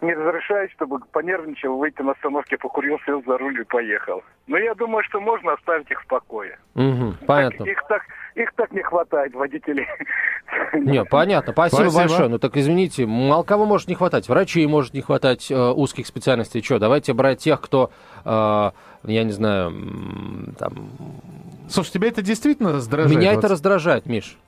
не 0.00 0.14
разрешают, 0.14 0.70
чтобы 0.72 1.00
понервничал, 1.00 1.76
выйти 1.76 2.02
на 2.02 2.12
остановке, 2.12 2.56
покурил, 2.56 3.00
сел 3.04 3.22
за 3.24 3.36
руль 3.36 3.60
и 3.60 3.64
поехал. 3.64 4.22
Но 4.46 4.56
я 4.56 4.74
думаю, 4.74 5.02
что 5.04 5.20
можно 5.20 5.52
оставить 5.52 5.90
их 5.90 6.00
в 6.00 6.06
покое. 6.06 6.58
Мгм, 6.74 7.16
понятно. 7.26 7.58
Так, 7.58 7.66
их, 7.66 7.82
так, 7.88 8.02
их 8.38 8.52
так 8.54 8.72
не 8.72 8.82
хватает, 8.82 9.34
водителей. 9.34 9.86
Не, 10.72 11.04
понятно. 11.04 11.52
Спасибо, 11.52 11.90
Спасибо. 11.90 12.00
большое. 12.00 12.28
Ну 12.28 12.38
так 12.38 12.56
извините, 12.56 13.06
мало 13.06 13.42
кого 13.42 13.66
может 13.66 13.88
не 13.88 13.94
хватать. 13.94 14.28
Врачей 14.28 14.66
может 14.66 14.94
не 14.94 15.00
хватать 15.00 15.50
э, 15.50 15.70
узких 15.70 16.06
специальностей. 16.06 16.62
Что, 16.62 16.78
давайте 16.78 17.12
брать 17.12 17.40
тех, 17.40 17.60
кто, 17.60 17.90
э, 18.24 18.70
я 19.04 19.24
не 19.24 19.32
знаю, 19.32 19.72
там... 20.58 20.90
Слушай, 21.68 21.92
тебя 21.92 22.08
это 22.08 22.22
действительно 22.22 22.72
раздражает? 22.72 23.18
Меня 23.18 23.30
Вот 23.34 23.38
это 23.40 23.48
раздражает, 23.48 24.06
Миш. 24.06 24.38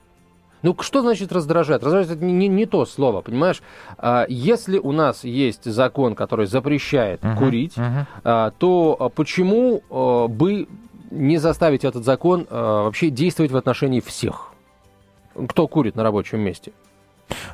Ну, 0.63 0.75
что 0.79 1.01
значит 1.01 1.31
раздражает? 1.31 1.83
Раздражает 1.83 2.17
это 2.17 2.25
не, 2.25 2.33
не- 2.33 2.47
не 2.47 2.65
то 2.65 2.85
слово, 2.85 3.21
понимаешь? 3.21 3.61
А, 3.97 4.25
если 4.29 4.77
у 4.77 4.91
нас 4.91 5.23
есть 5.23 5.65
закон, 5.65 6.15
который 6.15 6.45
запрещает 6.45 7.21
курить, 7.37 7.77
мгм. 7.77 8.05
а, 8.23 8.51
то 8.51 8.95
а, 8.99 9.09
почему 9.09 9.81
а, 9.89 10.27
бы 10.27 10.67
не 11.11 11.37
заставить 11.37 11.85
этот 11.85 12.03
закон 12.03 12.47
а, 12.49 12.83
вообще 12.83 13.09
действовать 13.09 13.51
в 13.51 13.57
отношении 13.57 13.99
всех? 13.99 14.53
Кто 15.47 15.67
курит 15.67 15.95
на 15.95 16.03
рабочем 16.03 16.39
месте? 16.39 16.71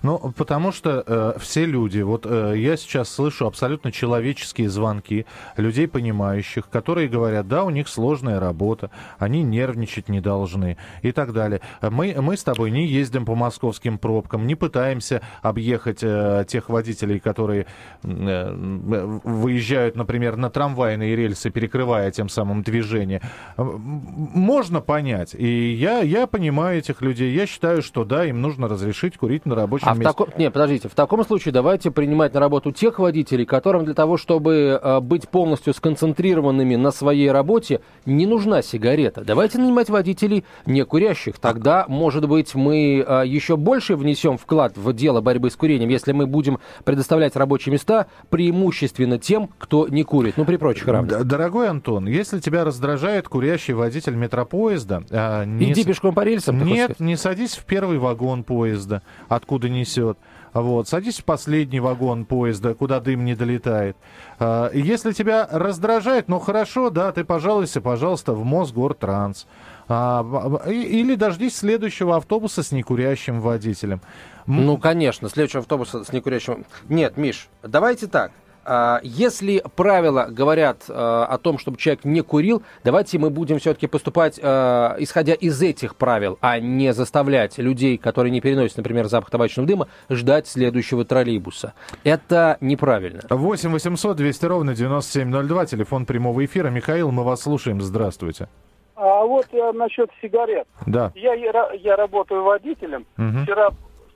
Ну, 0.04 0.34
потому 0.36 0.72
что 0.72 1.04
э, 1.06 1.40
все 1.40 1.66
люди, 1.66 2.02
вот 2.02 2.26
э, 2.26 2.54
я 2.58 2.78
сейчас 2.78 3.10
слышу 3.10 3.46
абсолютно 3.46 3.92
человеческие 3.92 4.70
звонки 4.70 5.26
людей, 5.56 5.88
понимающих, 5.88 6.70
которые 6.70 7.08
говорят, 7.08 7.48
да, 7.48 7.64
у 7.64 7.70
них 7.70 7.88
сложная 7.88 8.40
работа, 8.40 8.92
они 9.18 9.44
нервничать 9.44 10.10
не 10.10 10.22
должны 10.22 10.78
и 11.02 11.12
так 11.12 11.34
далее. 11.34 11.62
Мы, 11.82 12.16
мы 12.20 12.38
с 12.38 12.44
тобой 12.44 12.72
не 12.72 12.86
ездим 12.86 13.26
по 13.26 13.36
московским 13.36 13.98
пробкам, 13.98 14.48
не 14.48 14.56
пытаемся 14.56 15.22
объехать 15.42 16.00
э, 16.02 16.46
тех 16.48 16.70
водителей, 16.70 17.20
которые 17.20 17.66
э, 18.04 19.20
выезжают, 19.24 19.96
например, 19.96 20.38
на 20.38 20.50
трамвайные 20.50 21.16
рельсы, 21.16 21.50
перекрывая 21.50 22.12
тем 22.12 22.30
самым 22.30 22.64
движение. 22.64 23.22
Можно 23.58 24.82
понять, 24.82 25.34
и 25.34 25.74
я, 25.74 26.00
я 26.00 26.28
понимаю 26.28 26.80
этих 26.80 27.02
людей, 27.02 27.34
я 27.34 27.46
считаю, 27.46 27.82
что 27.82 28.06
да, 28.06 28.26
им 28.26 28.42
нужно 28.42 28.68
разрешить 28.68 29.18
курить 29.18 29.46
на 29.46 29.56
рабочем 29.68 29.88
А 29.90 29.94
в 29.94 30.00
месте. 30.00 30.12
таком... 30.14 30.30
Не, 30.38 30.50
подождите, 30.50 30.88
в 30.90 30.96
таком 30.96 31.24
случае 31.26 31.52
давайте 31.52 31.92
принимать 31.92 32.34
на 32.34 32.40
работу 32.40 32.72
тех 32.72 33.00
водителей, 33.00 33.46
которым 33.46 33.86
для 33.86 33.94
того, 33.94 34.18
чтобы 34.18 34.80
э, 34.82 35.00
быть 35.02 35.28
полностью 35.30 35.74
сконцентрированными 35.74 36.76
на 36.76 36.92
своей 36.92 37.30
работе, 37.32 37.82
не 38.06 38.26
нужна 38.26 38.62
сигарета. 38.62 39.24
Давайте 39.26 39.58
нанимать 39.60 39.90
водителей 39.90 40.44
не 40.66 40.84
курящих. 40.86 41.38
Тогда, 41.40 41.86
может 41.88 42.28
быть, 42.28 42.56
мы 42.56 43.04
э, 43.08 43.24
еще 43.26 43.58
больше 43.58 43.96
внесем 43.96 44.38
вклад 44.38 44.78
в 44.78 44.94
дело 44.94 45.22
борьбы 45.22 45.50
с 45.50 45.56
курением, 45.56 45.90
если 45.90 46.12
мы 46.14 46.26
будем 46.26 46.60
предоставлять 46.84 47.36
рабочие 47.36 47.74
места 47.74 48.08
преимущественно 48.30 49.18
тем, 49.18 49.50
кто 49.58 49.88
не 49.88 50.04
курит. 50.04 50.36
Ну, 50.38 50.46
при 50.46 50.58
прочих 50.58 50.88
равных. 50.88 51.26
Дорогой 51.26 51.68
Антон, 51.70 52.08
если 52.08 52.40
тебя 52.40 52.64
раздражает 52.64 53.28
курящий 53.28 53.74
водитель 53.74 54.16
метропоезда, 54.16 55.04
а, 55.12 55.44
не 55.44 55.72
Иди 55.72 55.84
с- 55.84 55.86
пешком 55.86 56.14
по 56.14 56.22
рельсам. 56.24 56.64
Нет, 56.64 57.00
не 57.00 57.16
садись 57.16 57.56
в 57.56 57.66
первый 57.66 57.98
вагон 57.98 58.44
поезда, 58.44 59.02
откуда 59.48 59.70
несет. 59.70 60.18
Вот, 60.54 60.90
садись 60.90 61.20
в 61.20 61.24
последний 61.24 61.80
вагон 61.80 62.26
поезда, 62.26 62.74
куда 62.74 63.00
дым 63.00 63.24
не 63.24 63.34
долетает. 63.36 63.96
А, 64.40 64.70
если 64.74 65.14
тебя 65.14 65.48
раздражает, 65.50 66.28
ну 66.28 66.40
хорошо, 66.40 66.90
да, 66.90 67.12
ты 67.14 67.24
пожалуйся, 67.24 67.80
пожалуйста, 67.80 68.34
в 68.34 68.44
Мосгортранс. 68.44 69.48
А, 69.88 70.26
и- 70.68 71.00
или 71.00 71.16
дождись 71.16 71.56
следующего 71.56 72.18
автобуса 72.18 72.62
с 72.62 72.72
некурящим 72.74 73.40
водителем. 73.40 74.02
Ну, 74.48 74.78
конечно, 74.78 75.30
следующий 75.30 75.60
автобус 75.60 75.94
с 75.94 76.12
некурящим... 76.12 76.66
Нет, 76.90 77.16
Миш, 77.18 77.48
давайте 77.64 78.08
так. 78.08 78.32
А, 78.70 79.00
Если 79.02 79.64
правила 79.78 80.28
говорят 80.30 80.84
а, 80.90 81.26
о 81.26 81.38
том, 81.38 81.58
чтобы 81.58 81.78
человек 81.78 82.04
не 82.04 82.20
курил, 82.20 82.64
давайте 82.84 83.18
мы 83.18 83.30
будем 83.30 83.60
все-таки 83.60 83.88
поступать, 83.88 84.38
а, 84.44 84.98
исходя 85.00 85.34
из 85.34 85.62
этих 85.62 85.96
правил, 85.96 86.38
а 86.42 86.60
не 86.60 86.92
заставлять 86.94 87.58
людей, 87.58 87.98
которые 87.98 88.30
не 88.32 88.42
переносят, 88.42 88.76
например, 88.78 89.06
запах 89.06 89.30
табачного 89.30 89.66
дыма, 89.66 89.88
ждать 90.10 90.48
следующего 90.48 91.06
троллейбуса. 91.06 91.76
Это 92.04 92.58
неправильно. 92.60 93.22
8 93.30 93.72
800 93.72 94.18
200 94.18 94.46
ровно 94.46 94.76
9702, 94.76 95.66
телефон 95.66 96.06
прямого 96.06 96.44
эфира. 96.44 96.70
Михаил, 96.70 97.12
мы 97.12 97.24
вас 97.24 97.44
слушаем. 97.44 97.80
Здравствуйте. 97.80 98.50
А 98.96 99.24
вот 99.24 99.46
э, 99.54 99.72
насчет 99.72 100.10
сигарет. 100.22 100.68
Да. 100.86 101.14
Я, 101.16 101.34
я, 101.36 101.72
я 101.74 101.96
работаю 101.96 102.44
водителем. 102.44 103.06
Мгм. 103.16 103.44
Вчера, 103.44 103.70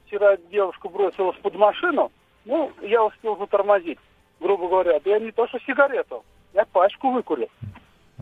вчера 0.06 0.36
девушку 0.52 0.90
бросилась 0.90 1.38
под 1.38 1.56
машину. 1.56 2.12
Ну, 2.46 2.72
я 2.82 3.06
успел 3.06 3.38
затормозить, 3.38 4.00
грубо 4.42 4.68
говоря. 4.68 5.00
Да 5.04 5.10
я 5.12 5.20
не 5.20 5.32
то, 5.32 5.48
что 5.48 5.60
сигарету. 5.60 6.24
Я 6.54 6.66
пачку 6.66 7.12
выкурил. 7.12 7.48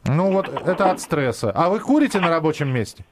Ну 0.06 0.32
вот 0.32 0.48
это 0.50 0.92
от 0.92 1.00
стресса. 1.00 1.52
А 1.56 1.70
вы 1.70 1.80
курите 1.80 2.20
на 2.20 2.30
рабочем 2.30 2.70
месте? 2.74 3.04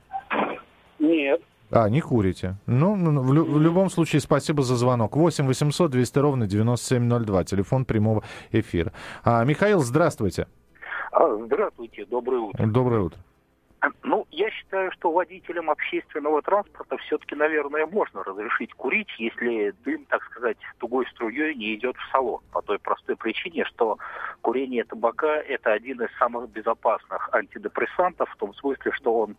Нет. 1.00 1.42
А, 1.70 1.90
не 1.90 2.00
курите. 2.02 2.56
Ну, 2.66 2.96
ну, 2.96 3.22
в, 3.22 3.34
лю- 3.34 3.44
в 3.44 3.60
любом 3.62 3.90
случае, 3.90 4.22
спасибо 4.22 4.64
за 4.64 4.76
звонок. 4.78 5.16
8 5.18 5.46
800 5.48 5.92
200 5.92 6.20
ровно 6.20 6.48
9702, 6.48 7.44
телефон 7.44 7.84
прямого 7.86 8.24
эфира. 8.52 8.94
А, 9.24 9.44
Михаил, 9.44 9.80
здравствуйте. 9.82 10.48
А, 11.12 11.36
Здравствуйте, 11.46 12.06
доброе 12.06 12.40
утро. 12.40 12.66
Доброе 12.68 13.02
утро. 13.02 13.20
Ну, 14.04 14.26
я 14.32 14.50
считаю, 14.68 14.92
что 14.92 15.12
водителям 15.12 15.70
общественного 15.70 16.42
транспорта 16.42 16.98
все-таки, 16.98 17.36
наверное, 17.36 17.86
можно 17.86 18.24
разрешить 18.24 18.74
курить, 18.74 19.08
если 19.18 19.74
дым, 19.86 20.06
так 20.06 20.24
сказать, 20.26 20.58
тугой 20.78 21.06
струей 21.08 21.56
не 21.56 21.76
идет 21.76 21.96
в 21.96 22.12
салон. 22.12 22.42
По 22.52 22.62
той 22.62 22.78
простой 22.80 23.16
причине, 23.16 23.64
что 23.66 23.98
курение 24.42 24.84
табака– 24.84 25.38
это 25.48 25.72
один 25.72 26.02
из 26.02 26.10
самых 26.18 26.50
безопасных 26.50 27.34
антидепрессантов, 27.34 28.30
в 28.30 28.36
том 28.38 28.54
смысле, 28.56 28.92
что 28.92 29.22
он, 29.22 29.38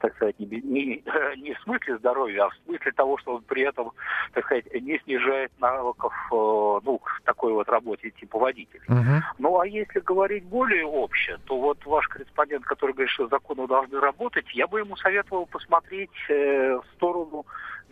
так 0.00 0.14
сказать, 0.16 0.38
не, 0.40 0.46
не, 0.46 1.02
не 1.36 1.54
в 1.54 1.60
смысле 1.60 1.98
здоровья, 1.98 2.46
а 2.46 2.50
в 2.50 2.54
смысле 2.64 2.92
того, 2.92 3.18
что 3.18 3.36
он 3.36 3.42
при 3.42 3.62
этом, 3.62 3.92
так 4.32 4.44
сказать, 4.46 4.66
не 4.74 4.98
снижает 5.00 5.52
навыков, 5.60 6.12
э, 6.32 6.80
ну, 6.84 6.98
к 6.98 7.22
такой 7.24 7.52
вот 7.52 7.68
работе 7.68 8.10
типа 8.10 8.38
водителя. 8.38 8.82
Мгм. 8.88 9.22
Ну, 9.38 9.60
а 9.60 9.66
если 9.66 10.00
говорить 10.00 10.44
более 10.44 10.86
обще, 10.86 11.38
то 11.44 11.58
вот 11.58 11.84
ваш 11.86 12.08
корреспондент, 12.08 12.64
который 12.64 12.92
говорит, 12.92 13.10
что 13.10 13.28
законы 13.28 13.66
должны 13.68 14.00
работать, 14.00 14.46
я 14.56 14.66
бы 14.66 14.80
ему 14.80 14.96
советовал 14.96 15.46
посмотреть 15.46 16.18
э, 16.30 16.76
в 16.76 16.84
сторону 16.94 17.44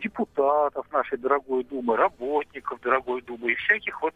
депутатов 0.03 0.87
нашей 0.93 1.19
дорогой 1.19 1.65
Думы, 1.65 1.97
работников 1.97 2.81
дорогой 2.81 3.23
Думы 3.23 3.53
и 3.53 3.55
всяких 3.55 4.01
вот 4.03 4.15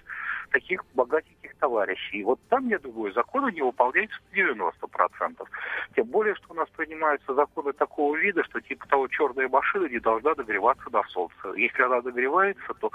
таких 0.51 0.85
богатеньких 0.95 1.55
товарищей. 1.57 2.23
Вот 2.25 2.39
там, 2.49 2.69
я 2.69 2.79
думаю, 2.79 3.13
законы 3.13 3.53
не 3.53 3.63
выполняются 3.63 4.19
в 4.31 4.35
90%. 4.35 5.47
Тем 5.95 6.07
более, 6.07 6.35
что 6.37 6.47
у 6.51 6.55
нас 6.55 6.69
принимаются 6.77 7.35
законы 7.35 7.73
такого 7.73 8.17
вида, 8.17 8.43
что 8.45 8.61
типа 8.61 8.87
того 8.89 9.09
черная 9.09 9.49
машина 9.49 9.89
не 9.89 9.99
должна 9.99 10.35
нагреваться 10.37 10.85
на 10.91 11.03
солнце. 11.09 11.35
Если 11.57 11.83
она 11.83 12.01
нагревается, 12.01 12.75
то, 12.81 12.91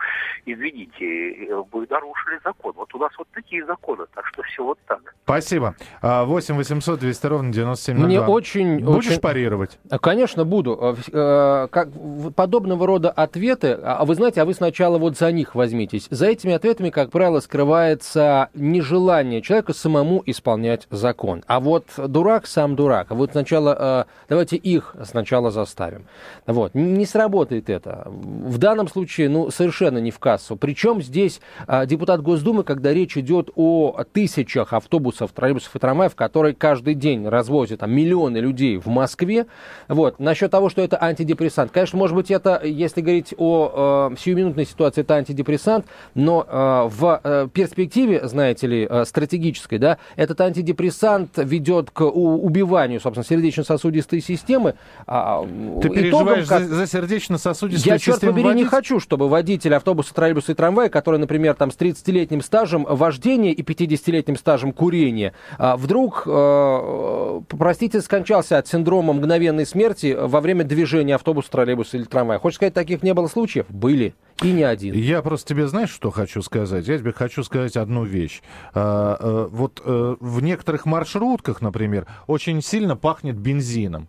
извините, 0.46 1.54
вы 1.72 1.88
нарушили 1.90 2.40
закон. 2.44 2.74
Вот 2.76 2.94
у 2.96 2.98
нас 3.00 3.12
вот 3.18 3.28
такие 3.34 3.66
законы, 3.66 4.06
так 4.14 4.26
что 4.28 4.42
все 4.44 4.64
вот 4.64 4.80
так. 4.88 5.16
Спасибо. 5.24 5.76
А, 6.02 6.26
8 6.26 6.56
800 6.56 7.00
200 7.00 7.26
ровно 7.28 7.52
9702. 7.54 8.06
Мне 8.08 8.22
очень... 8.22 8.84
Будешь 8.84 9.08
очень... 9.12 9.22
парировать? 9.22 9.80
А, 9.90 10.00
Конечно, 10.00 10.46
буду. 10.46 10.76
В- 10.76 11.10
э, 11.14 11.68
Как 11.70 11.88
в- 11.90 12.32
подобного 12.74 12.88
рода 12.88 13.10
ответы, 13.10 13.78
а 13.82 14.04
а 14.04 14.06
вы 14.06 14.16
знаете, 14.16 14.42
а 14.42 14.46
вы 14.46 14.54
сначала 14.54 14.98
вот 14.98 15.18
за 15.18 15.32
них 15.32 15.56
возьмитесь. 15.56 16.08
За 16.10 16.26
этими 16.26 16.54
ответами, 16.54 16.90
как 16.90 17.12
правило, 17.12 17.40
скрывается 17.40 18.50
нежелание 18.54 19.42
человека 19.42 19.74
самому 19.74 20.22
исполнять 20.26 20.88
закон. 20.90 21.44
А 21.48 21.60
вот 21.60 21.86
дурак 21.98 22.48
сам 22.48 22.76
дурак. 22.76 23.08
А 23.12 23.16
вот 23.16 23.32
сначала 23.32 24.06
э, 24.08 24.12
давайте 24.30 24.58
их 24.58 24.96
сначала 25.04 25.52
заставим. 25.52 26.06
Вот. 26.48 26.74
Не 26.74 27.06
сработает 27.06 27.70
это. 27.70 28.04
В 28.08 28.58
данном 28.58 28.88
случае, 28.88 29.30
ну, 29.30 29.52
совершенно 29.52 30.00
не 30.00 30.12
в 30.12 30.20
кассу. 30.20 30.56
Причем 30.56 31.02
здесь 31.02 31.40
а, 31.68 31.86
депутат 31.86 32.22
Госдумы, 32.22 32.64
когда 32.64 32.94
речь 32.94 33.18
идет 33.18 33.50
о 33.56 34.04
тысячах 34.12 34.74
автобусов, 34.74 35.32
троллейбусов 35.32 35.76
и 35.76 35.80
трамваев, 35.80 36.16
которые 36.16 36.56
каждый 36.56 36.96
день 36.96 37.28
развозят 37.28 37.80
там, 37.80 37.92
миллионы 37.92 38.40
людей 38.40 38.78
в 38.78 38.88
Москве. 38.88 39.46
Вот. 39.88 40.20
Насчет 40.20 40.52
того, 40.52 40.70
что 40.70 40.82
это 40.82 41.02
антидепрессант. 41.02 41.72
Конечно, 41.72 41.98
может 41.98 42.16
быть, 42.16 42.32
это 42.32 42.60
если 42.64 43.02
говорить 43.02 43.34
о 43.38 44.10
э, 44.12 44.16
сиюминутной 44.20 44.66
ситуации, 44.66 45.02
это 45.02 45.16
антидепрессант, 45.16 45.86
но 46.16 46.46
э, 46.48 46.90
в 46.90 47.22
э, 47.24 47.48
перспективе, 47.54 48.28
знаете 48.28 48.68
ли, 48.68 48.88
э, 48.90 49.06
стратегической, 49.06 49.78
да, 49.80 49.98
этот 50.16 50.40
антидепрессант 50.42 51.32
ведет 51.38 51.92
к 51.92 52.02
у, 52.02 52.44
убиванию, 52.44 53.00
собственно, 53.00 53.26
сердечно-сосудистой 53.26 54.22
системы. 54.22 54.76
А, 55.08 55.44
Ты 55.44 55.88
итогом, 55.88 55.94
переживаешь 55.96 56.48
как- 56.48 56.64
за, 56.64 56.76
за 56.76 56.88
сердечно-сосудистую 56.88 57.94
я, 57.94 58.00
черт 58.00 58.22
побери, 58.22 58.44
не 58.44 58.50
водителя? 58.50 58.70
хочу, 58.70 59.00
чтобы 59.00 59.30
водитель 59.30 59.74
автобуса, 59.76 60.14
троллейбуса 60.14 60.52
и 60.52 60.56
трамвая, 60.56 60.90
который, 60.90 61.20
например, 61.20 61.56
там 61.56 61.72
с 61.72 61.76
30-летним 61.76 62.42
стажем 62.42 62.86
вождения 62.90 63.52
и 63.52 63.62
50-летним 63.62 64.38
стажем 64.38 64.72
курения, 64.72 65.34
а, 65.58 65.78
вдруг, 65.78 66.24
э, 66.26 67.42
простите, 67.50 68.02
скончался 68.02 68.58
от 68.58 68.68
синдрома 68.68 69.14
мгновенной 69.14 69.66
смерти 69.66 70.16
во 70.20 70.42
время 70.42 70.64
движения 70.64 71.16
автобуса, 71.16 71.52
троллейбуса 71.52 71.98
или 71.98 72.04
трамвая. 72.04 72.40
Хочешь 72.54 72.58
сказать, 72.58 72.74
таких 72.76 73.02
не 73.02 73.14
было 73.16 73.28
случаев? 73.28 73.66
Были. 73.70 74.14
И 74.44 74.52
не 74.52 74.62
один. 74.62 74.94
Я 74.94 75.24
просто 75.24 75.50
тебе, 75.50 75.68
знаешь, 75.68 75.90
что 75.90 76.12
хочу 76.12 76.42
сказать? 76.44 76.88
Я 76.88 77.00
тебе 77.00 77.12
хочу 77.12 77.44
сказать 77.44 77.76
одну 77.78 78.04
вещь. 78.04 78.42
А, 78.76 79.18
э, 79.20 79.48
вот 79.50 79.82
э, 79.84 80.16
в 80.20 80.42
некоторых 80.44 80.86
маршрутках, 80.86 81.62
например, 81.62 82.06
очень 82.28 82.62
сильно 82.62 82.96
пахнет 82.96 83.38
бензином. 83.38 84.08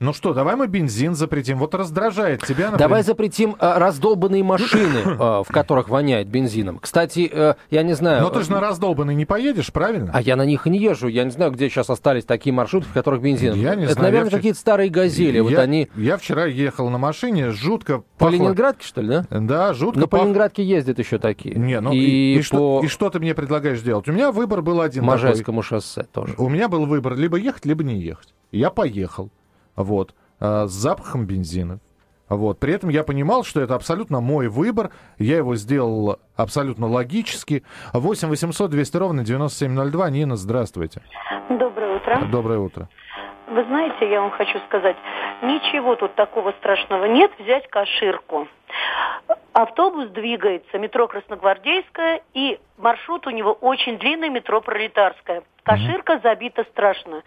Ну 0.00 0.12
что, 0.12 0.32
давай 0.32 0.54
мы 0.54 0.68
бензин 0.68 1.16
запретим. 1.16 1.58
Вот 1.58 1.74
раздражает 1.74 2.42
тебя, 2.42 2.66
например. 2.66 2.78
Давай 2.78 3.02
запретим 3.02 3.56
э, 3.58 3.78
раздолбанные 3.78 4.44
машины, 4.44 4.98
э, 5.04 5.16
в 5.18 5.46
которых 5.48 5.88
воняет 5.88 6.28
бензином. 6.28 6.78
Кстати, 6.78 7.28
э, 7.32 7.54
я 7.70 7.82
не 7.82 7.94
знаю... 7.94 8.22
Но 8.22 8.30
ты 8.30 8.42
же 8.44 8.52
на 8.52 8.60
раздолбанный 8.60 9.16
не 9.16 9.24
поедешь, 9.26 9.72
правильно? 9.72 10.12
А 10.14 10.20
я 10.20 10.36
на 10.36 10.44
них 10.44 10.68
и 10.68 10.70
не 10.70 10.78
езжу. 10.78 11.08
Я 11.08 11.24
не 11.24 11.32
знаю, 11.32 11.50
где 11.50 11.68
сейчас 11.68 11.90
остались 11.90 12.24
такие 12.24 12.52
маршруты, 12.52 12.86
в 12.86 12.92
которых 12.92 13.20
бензин. 13.22 13.54
Я 13.54 13.74
не 13.74 13.84
Это, 13.86 13.94
знаю, 13.94 14.04
наверное, 14.06 14.28
вчера- 14.28 14.38
какие-то 14.38 14.58
старые 14.60 14.88
газели. 14.88 15.40
Вот 15.40 15.50
я, 15.50 15.60
они 15.62 15.88
я 15.96 16.16
вчера 16.16 16.46
ехал 16.46 16.90
на 16.90 16.98
машине, 16.98 17.50
жутко 17.50 18.04
по 18.18 18.26
пахло- 18.26 18.30
Ленинградке, 18.30 18.86
что 18.86 19.00
ли, 19.00 19.08
да? 19.08 19.26
Да, 19.30 19.74
жутко 19.74 19.98
Но 19.98 20.06
по 20.06 20.18
пах- 20.18 20.22
Ленинградке 20.22 20.62
ездят 20.62 21.00
еще 21.00 21.18
такие. 21.18 21.56
Не, 21.56 21.80
ну 21.80 21.92
и, 21.92 21.98
и, 21.98 22.38
и 22.38 22.42
что, 22.42 22.78
по 22.78 22.84
и 22.84 22.88
что 22.88 23.10
ты 23.10 23.18
мне 23.18 23.34
предлагаешь 23.34 23.80
делать? 23.80 24.06
У 24.08 24.12
меня 24.12 24.30
выбор 24.30 24.62
был 24.62 24.80
один 24.80 25.02
такой. 25.02 25.14
Можайскому 25.16 25.62
шоссе 25.62 26.04
тоже. 26.04 26.34
У 26.38 26.48
меня 26.48 26.68
был 26.68 26.86
выбор 26.86 27.16
либо 27.16 27.36
ехать, 27.36 27.66
либо 27.66 27.82
не 27.82 27.98
ехать. 28.00 28.32
Я 28.52 28.70
поехал. 28.70 29.30
Вот. 29.78 30.14
а, 30.40 30.66
с 30.66 30.72
запахом 30.72 31.24
бензина. 31.26 31.78
Вот. 32.28 32.58
При 32.58 32.74
этом 32.74 32.90
я 32.90 33.04
понимал, 33.04 33.42
что 33.42 33.60
это 33.60 33.74
абсолютно 33.74 34.20
мой 34.20 34.48
выбор. 34.48 34.90
Я 35.18 35.36
его 35.38 35.56
сделал 35.56 36.18
абсолютно 36.36 36.86
логически. 36.86 37.62
8 37.94 38.28
800 38.28 38.70
200 38.70 38.96
ровно 38.98 39.24
9702. 39.24 40.10
Нина, 40.10 40.36
здравствуйте. 40.36 41.02
Доброе 41.48 41.96
утро. 41.96 42.28
Доброе 42.30 42.58
утро. 42.58 42.88
Вы 43.50 43.64
знаете, 43.64 44.10
я 44.10 44.20
вам 44.20 44.30
хочу 44.30 44.58
сказать, 44.66 44.96
ничего 45.42 45.96
тут 45.96 46.14
такого 46.14 46.52
страшного 46.52 47.06
нет 47.06 47.32
взять 47.38 47.66
каширку. 47.68 48.46
Автобус 49.54 50.08
двигается, 50.10 50.78
метро 50.78 51.08
Красногвардейская, 51.08 52.22
и 52.34 52.60
маршрут 52.76 53.26
у 53.26 53.30
него 53.30 53.52
очень 53.52 53.98
длинный, 53.98 54.28
метро 54.28 54.60
Пролетарская. 54.60 55.42
Каширка 55.62 56.20
забита 56.22 56.64
страшно. 56.64 57.22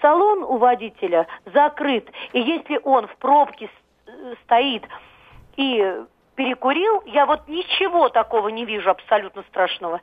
Салон 0.00 0.42
у 0.42 0.58
водителя 0.58 1.26
закрыт, 1.52 2.08
и 2.32 2.40
если 2.40 2.78
он 2.84 3.06
в 3.06 3.16
пробке 3.16 3.70
э, 4.06 4.34
стоит 4.44 4.84
и 5.56 6.02
перекурил, 6.36 7.02
я 7.06 7.26
вот 7.26 7.48
ничего 7.48 8.08
такого 8.08 8.48
не 8.48 8.64
вижу 8.64 8.90
абсолютно 8.90 9.42
страшного. 9.44 10.00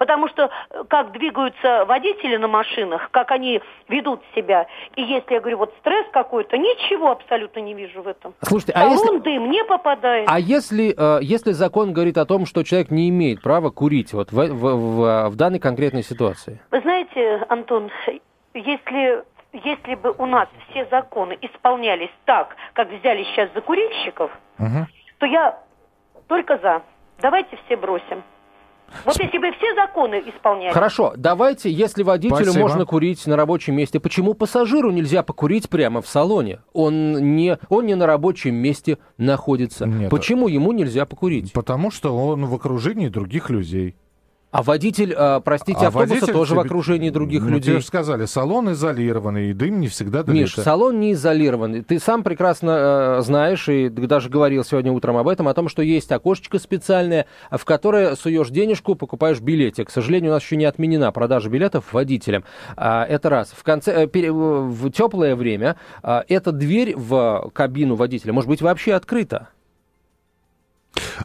Потому 0.00 0.28
что 0.28 0.48
э, 0.70 0.84
как 0.88 1.12
двигаются 1.12 1.84
водители 1.84 2.36
на 2.38 2.48
машинах, 2.48 3.10
как 3.10 3.30
они 3.32 3.60
ведут 3.86 4.22
себя. 4.34 4.66
И 4.96 5.02
если 5.02 5.34
я 5.34 5.40
говорю, 5.40 5.58
вот 5.58 5.74
стресс 5.80 6.06
какой-то, 6.10 6.56
ничего 6.56 7.10
абсолютно 7.10 7.60
не 7.60 7.74
вижу 7.74 8.00
в 8.00 8.08
этом. 8.08 8.32
Слушайте, 8.40 8.72
а 8.72 8.80
Салон 8.88 8.96
если... 8.96 9.18
дым 9.18 9.50
не 9.50 9.62
попадает. 9.62 10.26
А 10.26 10.40
если, 10.40 10.94
э, 10.96 11.18
если 11.20 11.52
закон 11.52 11.92
говорит 11.92 12.16
о 12.16 12.24
том, 12.24 12.46
что 12.46 12.62
человек 12.62 12.90
не 12.90 13.10
имеет 13.10 13.42
права 13.42 13.68
курить 13.68 14.14
вот 14.14 14.32
в, 14.32 14.36
в- 14.36 14.74
в- 14.74 15.28
в 15.28 15.36
данной 15.36 15.58
конкретной 15.58 16.02
ситуации? 16.02 16.62
Вы 16.70 16.80
знаете, 16.80 17.44
Антон, 17.50 17.90
если, 18.54 19.22
если 19.52 19.96
бы 19.96 20.14
у 20.16 20.24
нас 20.24 20.48
все 20.70 20.86
законы 20.90 21.36
исполнялись 21.42 22.10
так, 22.24 22.56
как 22.72 22.88
взяли 22.90 23.24
сейчас 23.24 23.50
за 23.54 23.60
курильщиков, 23.60 24.30
Мгм. 24.56 24.86
то 25.18 25.26
я 25.26 25.58
только 26.26 26.56
за. 26.56 26.80
Давайте 27.20 27.58
все 27.66 27.76
бросим. 27.76 28.22
Вот 29.04 29.18
если 29.18 29.38
бы 29.38 29.50
все 29.52 29.74
законы 29.74 30.22
исполнялись. 30.26 30.74
Хорошо, 30.74 31.14
давайте, 31.16 31.70
если 31.70 32.02
водителю 32.02 32.44
Спасибо. 32.44 32.60
можно 32.60 32.86
курить 32.86 33.26
на 33.26 33.36
рабочем 33.36 33.76
месте, 33.76 34.00
почему 34.00 34.34
пассажиру 34.34 34.90
нельзя 34.90 35.22
покурить 35.22 35.68
прямо 35.68 36.02
в 36.02 36.08
салоне? 36.08 36.60
Он 36.72 37.36
не, 37.36 37.58
он 37.68 37.86
не 37.86 37.94
на 37.94 38.06
рабочем 38.06 38.54
месте 38.54 38.98
находится. 39.16 39.86
Нет. 39.86 40.10
Почему 40.10 40.48
ему 40.48 40.72
нельзя 40.72 41.06
покурить? 41.06 41.52
Потому 41.52 41.90
что 41.90 42.16
он 42.16 42.46
в 42.46 42.54
окружении 42.54 43.08
других 43.08 43.50
людей. 43.50 43.96
А 44.50 44.64
водитель, 44.64 45.14
э, 45.16 45.40
простите, 45.44 45.78
А 45.84 45.88
автобуса 45.88 46.14
водитель 46.14 46.32
тоже 46.32 46.54
в 46.56 46.58
окружении 46.58 47.10
других 47.10 47.42
Ну, 47.42 47.50
людей. 47.50 47.62
Тебе 47.72 47.80
же 47.80 47.86
сказали, 47.86 48.24
салон 48.24 48.72
изолированный, 48.72 49.50
и 49.50 49.52
дым 49.52 49.78
не 49.78 49.86
всегда 49.86 50.18
Миш, 50.20 50.26
дымится. 50.26 50.62
салон 50.62 50.98
не 50.98 51.12
изолированный. 51.12 51.82
Ты 51.82 52.00
сам 52.00 52.24
прекрасно 52.24 53.18
э, 53.18 53.22
знаешь, 53.22 53.68
и 53.68 53.88
даже 53.88 54.28
говорил 54.28 54.64
сегодня 54.64 54.90
утром 54.90 55.16
об 55.18 55.28
этом, 55.28 55.46
о 55.46 55.54
том, 55.54 55.68
что 55.68 55.82
есть 55.82 56.10
окошечко 56.10 56.58
специальное, 56.58 57.26
в 57.52 57.64
которое 57.64 58.16
суешь 58.16 58.50
денежку, 58.50 58.96
покупаешь 58.96 59.40
билетик. 59.40 59.86
К 59.86 59.90
сожалению, 59.90 60.32
у 60.32 60.34
нас 60.34 60.42
еще 60.42 60.56
не 60.56 60.64
отменена 60.64 61.12
продажа 61.12 61.48
билетов 61.48 61.92
водителям. 61.92 62.42
А, 62.76 63.04
это 63.04 63.28
раз. 63.30 63.52
В 63.56 63.62
конце, 63.62 63.92
э, 64.02 64.06
пере- 64.08 64.32
в 64.32 64.90
теплое 64.90 65.36
время 65.36 65.76
а, 66.02 66.24
эта 66.28 66.50
дверь 66.50 66.94
в 66.96 67.50
кабину 67.52 67.94
водителя 67.94 68.32
может 68.32 68.48
быть 68.48 68.62
вообще 68.62 68.94
открыта. 68.94 69.48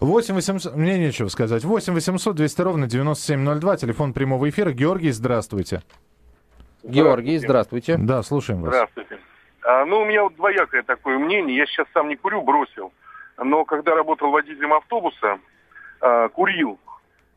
8 0.01 0.33
800... 0.35 0.75
Мне 0.75 0.97
нечего 0.99 1.27
сказать. 1.27 1.63
8 1.63 1.93
800 1.93 2.35
200 2.35 2.61
ровно 2.61 2.87
9702. 2.87 3.77
Телефон 3.77 4.13
прямого 4.13 4.49
эфира. 4.49 4.71
Георгий, 4.71 5.11
здравствуйте. 5.11 5.81
Георгий, 6.83 7.37
здравствуйте. 7.37 7.97
Да, 7.97 8.21
слушаем 8.23 8.61
вас. 8.61 8.73
Здравствуйте. 8.73 9.19
А, 9.63 9.85
ну, 9.85 10.01
у 10.01 10.05
меня 10.05 10.23
вот 10.23 10.35
двоякое 10.35 10.83
такое 10.83 11.17
мнение. 11.17 11.57
Я 11.57 11.65
сейчас 11.65 11.87
сам 11.93 12.09
не 12.09 12.15
курю, 12.15 12.41
бросил. 12.41 12.93
Но 13.37 13.65
когда 13.65 13.95
работал 13.95 14.29
водителем 14.31 14.73
автобуса, 14.73 15.39
а, 16.01 16.29
курил. 16.29 16.79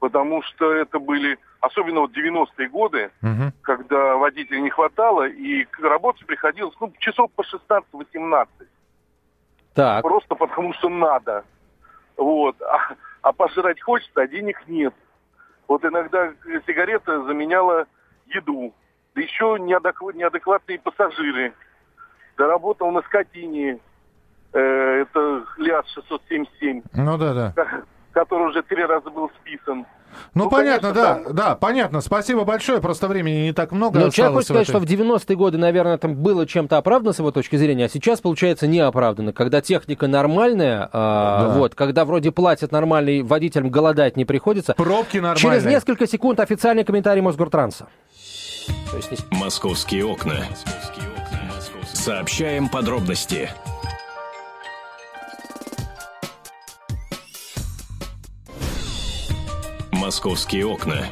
Потому 0.00 0.42
что 0.42 0.72
это 0.72 1.00
были, 1.00 1.38
особенно 1.60 2.00
вот 2.00 2.12
90-е 2.16 2.68
годы, 2.68 3.10
Мгм. 3.20 3.52
когда 3.62 4.14
водителей 4.16 4.60
не 4.60 4.70
хватало, 4.70 5.26
и 5.26 5.64
к 5.64 5.80
работе 5.80 6.24
приходилось, 6.24 6.74
ну, 6.80 6.92
часов 6.98 7.32
по 7.32 7.42
16-18. 7.42 8.68
Так, 9.74 10.02
Просто 10.02 10.34
потому 10.36 10.72
что 10.74 10.88
надо. 10.88 11.44
Вот. 12.18 12.60
А, 12.60 12.94
а 13.22 13.32
пожрать 13.32 13.80
хочется, 13.80 14.20
а 14.20 14.26
денег 14.26 14.60
нет. 14.68 14.92
Вот 15.66 15.84
иногда 15.84 16.32
сигарета 16.66 17.22
заменяла 17.24 17.86
еду. 18.26 18.74
Да 19.14 19.22
еще 19.22 19.56
неадекв- 19.58 20.14
неадекватные 20.14 20.78
пассажиры. 20.80 21.54
Доработал 22.36 22.90
на 22.90 23.02
скотине. 23.02 23.78
Э, 24.52 24.58
это 25.02 25.44
ЛиАЗ 25.58 25.86
677, 25.94 26.82
Ну 26.94 27.18
да, 27.18 27.34
да. 27.34 27.52
ко- 27.52 27.84
который 28.12 28.48
уже 28.48 28.62
три 28.62 28.82
раза 28.84 29.10
был 29.10 29.30
списан. 29.40 29.86
Ну, 30.34 30.44
Ну, 30.44 30.50
понятно, 30.50 30.92
конечно, 30.92 31.02
да, 31.02 31.14
там- 31.24 31.34
да, 31.34 31.54
понятно. 31.56 32.00
Спасибо 32.00 32.44
большое. 32.44 32.80
Просто 32.80 33.08
времени 33.08 33.42
не 33.44 33.52
так 33.52 33.72
много 33.72 33.98
Но 33.98 34.10
человек 34.10 34.16
осталось. 34.16 34.34
хочет 34.34 34.46
сказать, 34.48 34.68
что 34.68 34.78
в 34.78 34.84
90-е 34.84 35.36
годы, 35.36 35.58
наверное, 35.58 35.98
там 35.98 36.14
было 36.14 36.46
чем-то 36.46 36.76
оправдано 36.78 37.12
с 37.12 37.18
его 37.18 37.30
точки 37.30 37.56
зрения, 37.56 37.86
а 37.86 37.88
сейчас, 37.88 38.20
получается, 38.20 38.66
неоправданно. 38.66 39.32
Когда 39.32 39.60
техника 39.60 40.06
нормальная, 40.06 40.88
а, 40.92 41.48
Да. 41.48 41.54
вот, 41.54 41.74
когда 41.74 42.04
вроде 42.04 42.30
платят 42.32 42.72
нормальный, 42.72 43.22
водителям 43.22 43.70
голодать 43.70 44.16
не 44.16 44.24
приходится. 44.24 44.74
Пробки 44.74 45.16
нормальные. 45.18 45.40
Через 45.40 45.64
несколько 45.64 46.06
секунд 46.06 46.40
официальный 46.40 46.84
комментарий 46.84 47.22
Мосгортранса. 47.22 47.86
Не- 48.92 49.38
Московские 49.38 50.04
окна. 50.04 50.34
Сообщаем 51.92 52.68
подробности. 52.68 53.50
Московские 60.08 60.64
окна. 60.64 61.04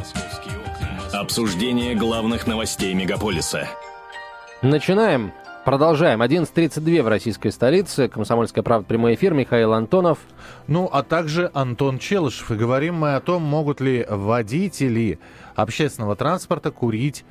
Обсуждение 1.12 1.94
главных 1.94 2.46
новостей 2.46 2.94
мегаполиса. 2.94 3.68
Начинаем. 4.62 5.34
Продолжаем. 5.66 6.22
11.32 6.22 7.02
в 7.02 7.08
российской 7.08 7.50
столице. 7.50 8.08
Комсомольская 8.08 8.64
правда. 8.64 8.88
Прямой 8.88 9.14
эфир. 9.14 9.34
Михаил 9.34 9.74
Антонов. 9.74 10.16
Ну, 10.66 10.88
а 10.90 11.02
также 11.02 11.50
Антон 11.52 11.98
Челышев. 11.98 12.50
И 12.50 12.54
говорим 12.54 12.94
мы 12.94 13.16
о 13.16 13.20
том, 13.20 13.42
могут 13.42 13.82
ли 13.82 14.06
водители 14.08 15.18
общественного 15.54 16.16
транспорта 16.16 16.70
курить 16.70 17.26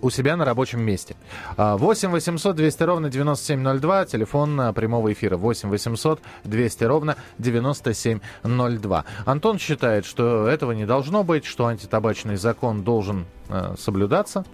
у 0.00 0.10
себя 0.10 0.36
на 0.36 0.44
рабочем 0.44 0.80
месте. 0.80 1.16
А, 1.56 1.76
8 1.76 2.10
800 2.10 2.56
200 2.56 2.82
ровно 2.82 3.10
9702, 3.10 4.06
телефон 4.06 4.60
а, 4.60 4.72
прямого 4.72 5.12
эфира 5.12 5.36
8 5.36 5.68
800 5.68 6.20
200 6.44 6.84
ровно 6.84 7.16
9702. 7.38 9.04
Антон 9.24 9.58
считает, 9.58 10.04
что 10.04 10.46
этого 10.46 10.72
не 10.72 10.86
должно 10.86 11.22
быть, 11.22 11.44
что 11.44 11.66
антитабачный 11.66 12.36
закон 12.36 12.82
должен 12.82 13.26
э, 13.48 13.74
соблюдаться. 13.78 14.44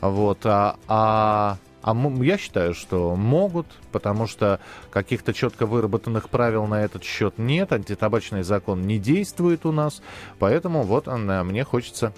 Вот, 0.00 0.40
а, 0.44 0.76
а 0.88 1.58
А 1.82 1.94
я 2.22 2.36
считаю, 2.36 2.74
что 2.74 3.16
могут, 3.16 3.66
потому 3.92 4.26
что 4.26 4.60
каких-то 4.90 5.32
четко 5.32 5.66
выработанных 5.66 6.28
правил 6.28 6.66
на 6.66 6.82
этот 6.82 7.04
счет 7.04 7.38
нет, 7.38 7.72
антитабачный 7.72 8.42
закон 8.42 8.82
не 8.82 8.98
действует 8.98 9.64
у 9.64 9.72
нас, 9.72 10.02
поэтому 10.38 10.82
вот 10.82 11.08
э, 11.08 11.42
мне 11.42 11.64
хочется 11.64 12.12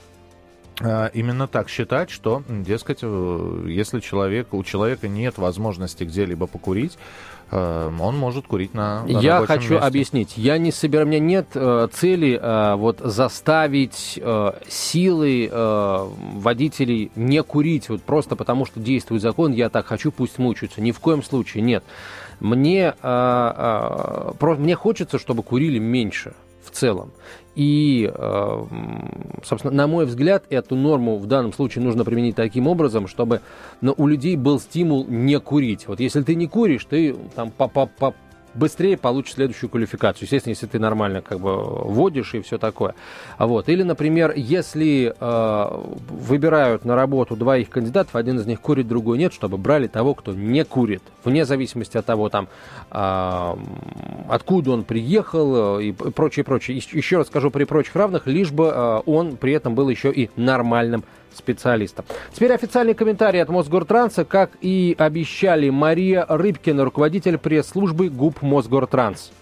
именно 0.80 1.46
так 1.48 1.68
считать, 1.68 2.10
что, 2.10 2.42
дескать, 2.48 3.00
э, 3.02 3.64
если 3.68 4.00
человек, 4.00 4.52
у 4.54 4.62
человека 4.64 5.08
нет 5.08 5.38
возможности 5.38 6.04
где-либо 6.04 6.46
покурить, 6.46 6.96
э, 7.50 7.90
он 8.00 8.16
может 8.18 8.46
курить 8.46 8.72
на, 8.74 9.04
на 9.04 9.18
Я 9.20 9.44
хочу 9.46 9.74
месте. 9.74 9.86
объяснить. 9.86 10.36
Я 10.36 10.56
не 10.58 10.72
собираю, 10.72 11.06
у 11.06 11.10
меня 11.10 11.20
нет 11.20 11.48
э, 11.54 11.88
цели 11.92 12.38
э, 12.40 12.74
вот 12.76 13.00
заставить 13.00 14.18
э, 14.20 14.52
силы 14.68 15.48
э, 15.52 16.06
водителей 16.34 17.12
не 17.16 17.42
курить, 17.42 17.88
вот 17.90 18.02
просто 18.02 18.34
потому 18.36 18.64
что 18.64 18.80
действует 18.80 19.20
закон, 19.22 19.52
я 19.52 19.68
так 19.68 19.86
хочу, 19.86 20.10
пусть 20.10 20.38
мучаются. 20.38 20.80
Ни 20.80 20.90
в 20.92 21.00
коем 21.00 21.22
случае 21.22 21.62
нет. 21.62 21.84
Мне, 22.40 22.86
э, 22.86 22.94
э, 23.02 24.32
про- 24.38 24.56
мне 24.56 24.74
хочется, 24.74 25.18
чтобы 25.18 25.42
курили 25.42 25.78
меньше 25.78 26.32
в 26.64 26.70
целом. 26.70 27.10
И, 27.54 28.10
э, 28.12 28.66
собственно, 29.44 29.74
на 29.74 29.86
мой 29.86 30.06
взгляд, 30.06 30.44
эту 30.48 30.74
норму 30.74 31.18
в 31.18 31.26
данном 31.26 31.52
случае 31.52 31.84
нужно 31.84 32.04
применить 32.04 32.36
таким 32.36 32.66
образом, 32.66 33.06
чтобы 33.06 33.40
ну, 33.80 33.94
у 33.96 34.06
людей 34.06 34.36
был 34.36 34.58
стимул 34.58 35.06
не 35.06 35.38
курить. 35.38 35.86
Вот 35.86 36.00
если 36.00 36.22
ты 36.22 36.34
не 36.34 36.46
куришь, 36.46 36.86
ты 36.86 37.14
там 37.34 37.50
по- 37.50 38.14
быстрее 38.54 38.96
получишь 38.96 39.34
следующую 39.34 39.70
квалификацию. 39.70 40.24
Естественно, 40.24 40.52
если 40.52 40.66
ты 40.66 40.78
нормально 40.78 41.22
как 41.22 41.40
бы 41.40 41.56
водишь 41.62 42.34
и 42.34 42.40
все 42.40 42.58
такое. 42.58 42.94
Вот. 43.38 43.68
Или, 43.68 43.82
например, 43.82 44.32
если 44.36 45.14
э, 45.18 45.82
выбирают 46.08 46.84
на 46.84 46.94
работу 46.96 47.36
двоих 47.36 47.70
кандидатов, 47.70 48.16
один 48.16 48.38
из 48.38 48.46
них 48.46 48.60
курит, 48.60 48.88
другой 48.88 49.18
нет, 49.18 49.32
чтобы 49.32 49.58
брали 49.58 49.86
того, 49.86 50.14
кто 50.14 50.32
не 50.32 50.64
курит. 50.64 51.02
Вне 51.24 51.44
зависимости 51.44 51.96
от 51.96 52.06
того, 52.06 52.28
там, 52.28 52.48
а, 52.90 53.58
откуда 54.28 54.72
он 54.72 54.84
приехал 54.84 55.78
э, 55.78 55.84
и 55.84 55.92
прочее, 55.92 56.44
прочее. 56.44 56.76
Ещ- 56.78 56.96
Еще 56.96 57.18
раз 57.18 57.28
скажу, 57.28 57.50
при 57.50 57.64
прочих 57.64 57.94
равных, 57.96 58.26
лишь 58.26 58.50
бы 58.50 58.70
э, 58.74 59.00
он 59.06 59.36
при 59.36 59.52
этом 59.52 59.74
был 59.74 59.88
еще 59.88 60.12
и 60.12 60.30
нормальным 60.36 61.04
специалистом. 61.36 62.04
Теперь 62.32 62.52
официальный 62.52 62.94
комментарий 62.94 63.42
от 63.42 63.48
Мосгортранса, 63.48 64.24
как 64.24 64.50
и 64.60 64.94
обещали 64.98 65.70
Мария 65.70 66.24
Рыбкина, 66.28 66.84
руководитель 66.84 67.38
пресс-службы 67.38 68.08
ГУП 68.08 68.42
Мосгортранс. 68.42 69.32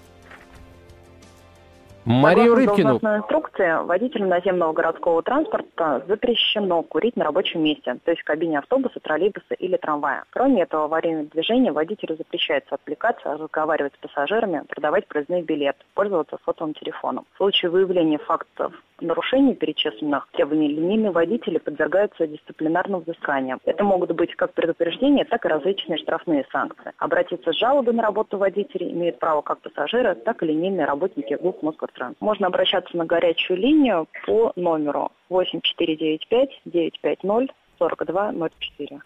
Марию 2.07 2.55
Согласно 2.55 2.67
Рыбкину. 2.67 2.89
должностной 2.89 3.17
инструкции, 3.19 3.85
водителям 3.85 4.29
наземного 4.31 4.73
городского 4.73 5.23
транспорта 5.23 6.03
запрещено 6.09 6.83
курить 6.83 7.15
на 7.15 7.25
рабочем 7.25 7.63
месте, 7.63 7.99
то 8.05 8.11
есть 8.11 8.23
в 8.23 8.25
кабине 8.25 8.59
автобуса, 8.59 9.01
троллейбуса 9.01 9.55
или 9.59 9.77
трамвая. 9.77 10.25
Кроме 10.31 10.63
этого, 10.63 10.83
в 10.83 10.85
аварийном 10.87 11.27
движении 11.27 11.71
водителю 11.71 12.17
запрещается 12.17 12.75
отвлекаться, 12.75 13.37
разговаривать 13.37 13.93
с 13.95 13.99
пассажирами, 13.99 14.65
продавать 14.67 15.07
проездные 15.09 15.43
билеты, 15.43 15.79
пользоваться 15.95 16.39
сотовым 16.45 16.73
телефоном. 16.75 17.27
В 17.35 17.37
случае 17.37 17.71
выявления 17.71 18.19
фактов 18.19 18.73
нарушений 19.03 19.55
перечисленных 19.55 20.29
линейные 20.37 21.11
водители 21.11 21.59
подвергаются 21.59 22.27
дисциплинарным 22.27 23.01
взысканиям. 23.01 23.61
Это 23.65 23.85
могут 23.85 24.13
быть 24.13 24.35
как 24.37 24.53
предупреждения, 24.53 25.25
так 25.25 25.45
и 25.45 25.49
различные 25.49 25.99
штрафные 25.99 26.47
санкции. 26.53 26.93
Обратиться 26.99 27.53
с 27.53 27.57
жалобой 27.57 27.95
на 27.95 28.03
работу 28.03 28.39
водителей 28.39 28.93
имеют 28.93 29.19
право 29.19 29.43
как 29.43 29.61
пассажиры, 29.61 30.15
так 30.15 30.43
и 30.43 30.47
линейные 30.47 30.87
работники 30.87 31.35
ГУП 31.35 31.63
Москватранс. 31.63 32.17
Можно 32.21 32.49
обращаться 32.49 32.97
на 32.97 33.05
горячую 33.05 33.59
линию 33.59 34.07
по 34.27 34.53
номеру 34.57 35.11
8495 35.29 36.51
950 36.65 37.55
4204. 37.79 39.01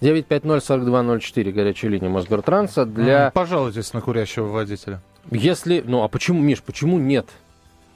950-4204, 0.00 1.50
горячая 1.52 1.90
линия 1.90 2.08
Мосгортранса. 2.08 2.86
Для... 2.86 3.30
Пожалуйтесь 3.34 3.92
на 3.92 4.00
курящего 4.00 4.46
водителя. 4.46 5.00
Если... 5.30 5.82
Ну, 5.84 6.02
а 6.02 6.08
почему, 6.08 6.40
Миш, 6.40 6.62
почему 6.62 6.98
нет? 6.98 7.26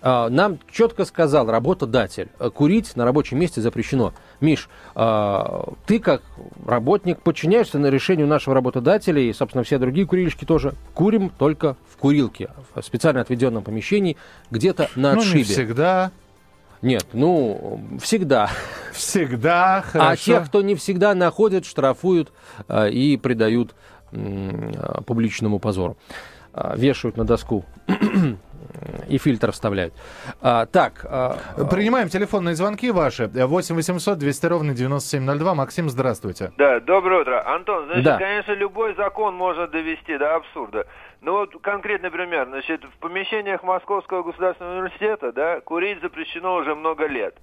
А, 0.06 0.28
Нам 0.28 0.58
четко 0.70 1.06
сказал 1.06 1.50
работодатель, 1.50 2.28
э, 2.38 2.50
курить 2.50 2.94
на 2.94 3.06
рабочем 3.06 3.38
месте 3.38 3.62
запрещено. 3.62 4.12
Миш, 4.38 4.68
а, 4.94 5.72
ты 5.86 5.98
как 5.98 6.20
работник 6.66 7.22
подчиняешься 7.22 7.78
на 7.78 7.86
решению 7.86 8.26
нашего 8.26 8.54
работодателя, 8.54 9.22
и, 9.22 9.32
собственно, 9.32 9.64
все 9.64 9.78
другие 9.78 10.06
курильщики 10.06 10.44
тоже. 10.44 10.74
Курим 10.92 11.30
только 11.30 11.76
в 11.90 11.96
курилке, 11.96 12.50
в 12.74 12.82
специально 12.82 13.22
отведенном 13.22 13.64
помещении, 13.64 14.18
где-то 14.50 14.90
на 14.94 15.14
ну, 15.14 15.20
отшибе. 15.20 15.38
не 15.38 15.44
всегда. 15.44 16.10
Нет, 16.82 17.06
ну, 17.14 17.80
всегда. 18.02 18.50
Всегда, 18.92 19.82
хорошо. 19.90 20.10
А 20.10 20.16
тех, 20.16 20.48
кто 20.48 20.60
не 20.60 20.74
всегда 20.74 21.14
находят, 21.14 21.64
штрафуют 21.64 22.30
а, 22.68 22.88
и 22.88 23.16
придают 23.16 23.74
а, 24.12 25.00
публичному 25.00 25.60
позору. 25.60 25.96
А, 26.52 26.76
вешают 26.76 27.16
на 27.16 27.24
доску 27.24 27.64
и 29.08 29.18
фильтр 29.18 29.52
вставляют. 29.52 29.94
А, 30.40 30.66
так, 30.66 31.04
а, 31.08 31.36
Принимаем 31.70 32.08
телефонные 32.08 32.54
звонки 32.54 32.90
ваши. 32.90 33.26
8 33.28 33.74
800 33.74 34.18
200 34.18 34.46
ровно 34.46 34.74
9702. 34.74 35.54
Максим, 35.54 35.88
здравствуйте. 35.90 36.52
Да, 36.56 36.80
доброе 36.80 37.22
утро. 37.22 37.46
Антон, 37.54 37.86
значит, 37.86 38.04
Да. 38.04 38.18
конечно, 38.18 38.52
любой 38.52 38.94
закон 38.94 39.34
можно 39.34 39.66
довести 39.66 40.16
до 40.18 40.36
абсурда. 40.36 40.86
Ну 41.20 41.32
вот 41.32 41.50
конкретный 41.62 42.10
пример. 42.10 42.46
Значит, 42.48 42.82
в 42.84 42.98
помещениях 43.00 43.62
Московского 43.62 44.22
государственного 44.22 44.74
университета, 44.76 45.32
да, 45.32 45.60
курить 45.60 46.00
запрещено 46.02 46.56
уже 46.56 46.74
много 46.74 47.06
лет. 47.06 47.34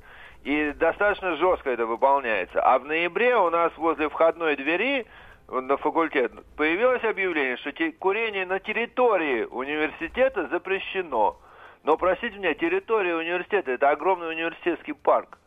И 0.43 0.71
достаточно 0.79 1.35
жестко 1.37 1.69
это 1.69 1.85
выполняется. 1.85 2.61
А 2.61 2.79
в 2.79 2.85
ноябре 2.85 3.35
у 3.35 3.49
нас 3.49 3.71
возле 3.77 4.09
входной 4.09 4.55
двери 4.55 5.05
на 5.51 5.77
факультет 5.77 6.31
появилось 6.55 7.03
объявление, 7.03 7.57
что 7.57 7.71
курение 7.99 8.45
на 8.45 8.59
территории 8.59 9.43
университета 9.43 10.47
запрещено. 10.47 11.37
Но, 11.83 11.97
простите 11.97 12.37
меня, 12.37 12.53
территория 12.53 13.15
университета– 13.15 13.71
это 13.73 13.89
огромный 13.89 14.29
университетский 14.29 14.93
парк. 14.93 15.37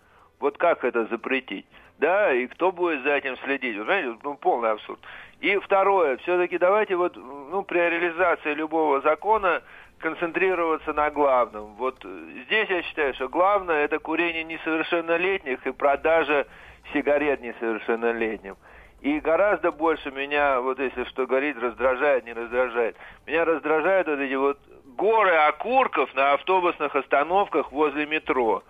Вот 0.41 0.59
как 0.59 0.85
это 0.85 1.07
запретить? 1.07 1.67
Да, 1.99 2.33
и 2.33 2.47
кто 2.49 2.73
будет 2.73 3.03
за 3.05 3.15
этим 3.15 3.37
следить? 3.39 3.77
Вы 3.77 3.85
знаете, 3.85 4.19
ну, 4.23 4.35
полный 4.35 4.73
абсурд. 4.73 4.99
И 5.41 5.57
второе, 5.59 6.17
все-таки 6.19 6.59
давайте 6.59 6.97
вот, 6.97 7.17
ну, 7.17 7.63
при 7.63 7.79
реализации 7.79 8.53
любого 8.53 9.01
закона 9.01 9.63
концентрироваться 10.01 10.93
на 10.93 11.11
главном. 11.11 11.75
Вот 11.77 12.05
здесь 12.47 12.69
я 12.69 12.83
считаю, 12.83 13.15
что 13.15 13.29
главное 13.29 13.85
это 13.85 13.99
курение 14.01 14.45
несовершеннолетних 14.45 15.67
и 15.67 15.73
продажа 15.73 16.47
сигарет 16.93 17.41
несовершеннолетним. 17.41 18.57
И 19.05 19.21
гораздо 19.21 19.71
больше 19.71 20.11
меня, 20.11 20.63
вот 20.63 20.79
если 20.79 21.05
что 21.05 21.27
говорить, 21.27 21.59
раздражает, 21.59 22.25
не 22.25 22.33
раздражает. 22.33 22.97
Меня 23.27 23.45
раздражают 23.45 24.09
вот 24.09 24.19
эти 24.19 24.33
вот 24.33 24.59
горы 24.97 25.35
окурков 25.35 26.15
на 26.15 26.33
автобусных 26.33 26.97
остановках 26.97 27.71
возле 27.71 28.07
метро. 28.07 28.63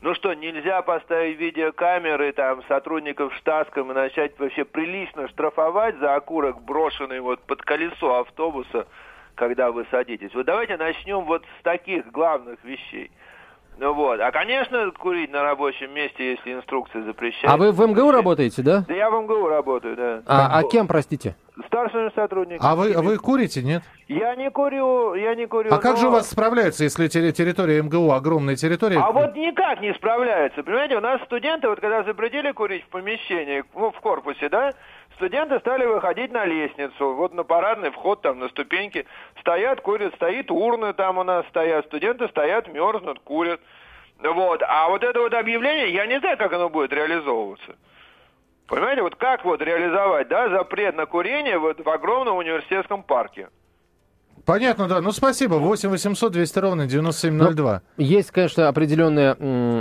Ну 0.00 0.14
что, 0.14 0.32
нельзя 0.32 0.80
поставить 0.80 1.36
видеокамеры 1.38 2.32
там 2.32 2.62
сотрудников 2.66 3.34
штатском 3.34 3.90
и 3.90 3.94
начать 3.94 4.38
вообще 4.38 4.64
прилично 4.64 5.28
штрафовать 5.28 5.98
за 5.98 6.14
окурок, 6.14 6.62
брошенный 6.62 7.20
вот 7.20 7.40
под 7.40 7.60
колесо 7.60 8.20
автобуса, 8.20 8.86
когда 9.34 9.70
вы 9.70 9.86
садитесь. 9.90 10.34
Вот 10.34 10.46
давайте 10.46 10.78
начнем 10.78 11.26
вот 11.26 11.44
с 11.60 11.62
таких 11.62 12.10
главных 12.10 12.64
вещей. 12.64 13.10
Ну 13.78 13.92
вот. 13.92 14.20
А, 14.20 14.30
конечно, 14.30 14.90
курить 14.92 15.32
на 15.32 15.42
рабочем 15.42 15.92
месте, 15.92 16.32
если 16.32 16.54
инструкция 16.54 17.02
запрещает. 17.02 17.52
а 17.52 17.56
вы 17.56 17.72
в 17.72 17.80
МГУ 17.86 18.10
работаете, 18.10 18.62
да? 18.62 18.84
Да 18.86 18.94
я 18.94 19.10
в 19.10 19.20
МГУ 19.22 19.48
работаю, 19.48 19.96
да. 19.96 20.22
А, 20.26 20.58
а 20.58 20.62
кем, 20.62 20.86
простите? 20.86 21.34
Старшим 21.66 22.10
сотрудником. 22.14 22.66
А 22.66 22.74
вы, 22.76 22.92
вы 22.92 23.16
курите, 23.18 23.62
нет? 23.62 23.82
Я 24.08 24.34
не 24.36 24.50
курю, 24.50 25.14
я 25.14 25.34
не 25.34 25.46
курю. 25.46 25.72
А 25.72 25.78
как 25.78 25.94
но- 25.94 26.00
же 26.00 26.08
у 26.08 26.10
вас 26.10 26.30
справляются, 26.30 26.84
если 26.84 27.08
терри- 27.08 27.32
территория 27.32 27.82
МГУ 27.82 28.12
огромная 28.12 28.56
территория? 28.56 28.98
А 28.98 29.10
вот 29.12 29.34
никак 29.36 29.80
не 29.80 29.92
справляются. 29.94 30.62
Понимаете, 30.62 30.96
у 30.96 31.00
нас 31.00 31.20
студенты, 31.22 31.68
вот 31.68 31.80
когда 31.80 32.02
запретили 32.04 32.52
курить 32.52 32.84
в 32.84 32.88
помещении, 32.88 33.64
ну, 33.74 33.90
в 33.92 34.00
корпусе, 34.00 34.48
да, 34.48 34.72
студенты 35.14 35.58
стали 35.60 35.84
выходить 35.86 36.32
на 36.32 36.44
лестницу, 36.44 37.14
вот 37.14 37.34
на 37.34 37.44
парадный 37.44 37.90
вход, 37.90 38.22
там, 38.22 38.38
на 38.38 38.48
ступеньки, 38.48 39.06
стоят, 39.40 39.80
курят, 39.80 40.14
стоит 40.14 40.50
урны 40.50 40.92
там 40.92 41.18
у 41.18 41.24
нас 41.24 41.46
стоят, 41.48 41.86
студенты 41.86 42.28
стоят, 42.28 42.68
мерзнут, 42.68 43.20
курят. 43.20 43.60
Вот. 44.20 44.62
А 44.66 44.88
вот 44.88 45.02
это 45.02 45.20
вот 45.20 45.34
объявление, 45.34 45.92
я 45.92 46.06
не 46.06 46.20
знаю, 46.20 46.36
как 46.36 46.52
оно 46.52 46.68
будет 46.68 46.92
реализовываться. 46.92 47.76
Понимаете, 48.66 49.02
вот 49.02 49.16
как 49.16 49.44
вот 49.44 49.60
реализовать, 49.60 50.28
да, 50.28 50.48
запрет 50.48 50.96
на 50.96 51.06
курение 51.06 51.58
вот 51.58 51.84
в 51.84 51.88
огромном 51.88 52.36
университетском 52.36 53.02
парке? 53.02 53.48
Понятно, 54.44 54.88
да. 54.88 55.00
Ну, 55.00 55.10
спасибо. 55.12 55.54
8 55.54 55.88
800 55.88 56.32
200 56.32 56.58
ровно 56.58 56.86
9702. 56.86 57.82
Есть, 57.96 58.30
конечно, 58.30 58.68
определенные, 58.68 59.32